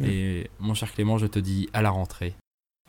Et 0.02 0.50
mon 0.60 0.74
cher 0.74 0.92
Clément, 0.92 1.18
je 1.18 1.26
te 1.26 1.38
dis 1.38 1.68
à 1.72 1.82
la 1.82 1.90
rentrée. 1.90 2.34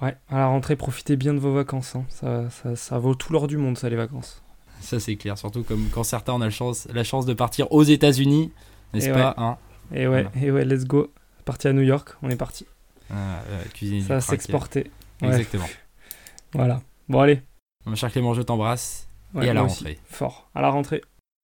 Ouais, 0.01 0.15
à 0.29 0.37
la 0.37 0.47
rentrée, 0.47 0.75
profitez 0.75 1.15
bien 1.15 1.33
de 1.33 1.39
vos 1.39 1.53
vacances. 1.53 1.95
Hein. 1.95 2.05
Ça, 2.09 2.49
ça, 2.49 2.75
ça, 2.75 2.99
vaut 2.99 3.15
tout 3.15 3.33
l'or 3.33 3.47
du 3.47 3.57
monde, 3.57 3.77
ça, 3.77 3.89
les 3.89 3.95
vacances. 3.95 4.43
Ça, 4.79 4.99
c'est 4.99 5.15
clair. 5.15 5.37
Surtout 5.37 5.63
comme 5.63 5.87
quand 5.91 6.03
certains 6.03 6.33
ont 6.33 6.39
la 6.39 6.51
chance, 6.51 6.87
la 6.93 7.03
chance 7.03 7.25
de 7.25 7.33
partir 7.33 7.71
aux 7.71 7.83
États-Unis, 7.83 8.51
n'est-ce 8.93 9.09
pas 9.09 9.33
hein? 9.37 9.57
Et, 9.91 10.07
ouais, 10.07 10.27
et 10.39 10.51
ouais, 10.51 10.65
let's 10.65 10.85
go. 10.85 11.11
Parti 11.45 11.67
à 11.67 11.73
New 11.73 11.81
York, 11.81 12.15
on 12.21 12.29
est 12.29 12.35
parti. 12.35 12.67
Ah, 13.09 13.39
ça 13.73 14.15
va 14.15 14.21
s'exporter. 14.21 14.91
Exactement. 15.21 15.67
Voilà. 16.53 16.81
Bon, 17.09 17.21
allez. 17.21 17.41
Mon 17.85 17.95
cher 17.95 18.11
Clément, 18.11 18.33
je 18.33 18.41
t'embrasse. 18.41 19.06
Et 19.41 19.49
à 19.49 19.53
la 19.53 19.61
rentrée. 19.61 19.99
Fort. 20.05 20.49
À 20.55 20.61
la 20.61 20.69
rentrée. 20.69 21.01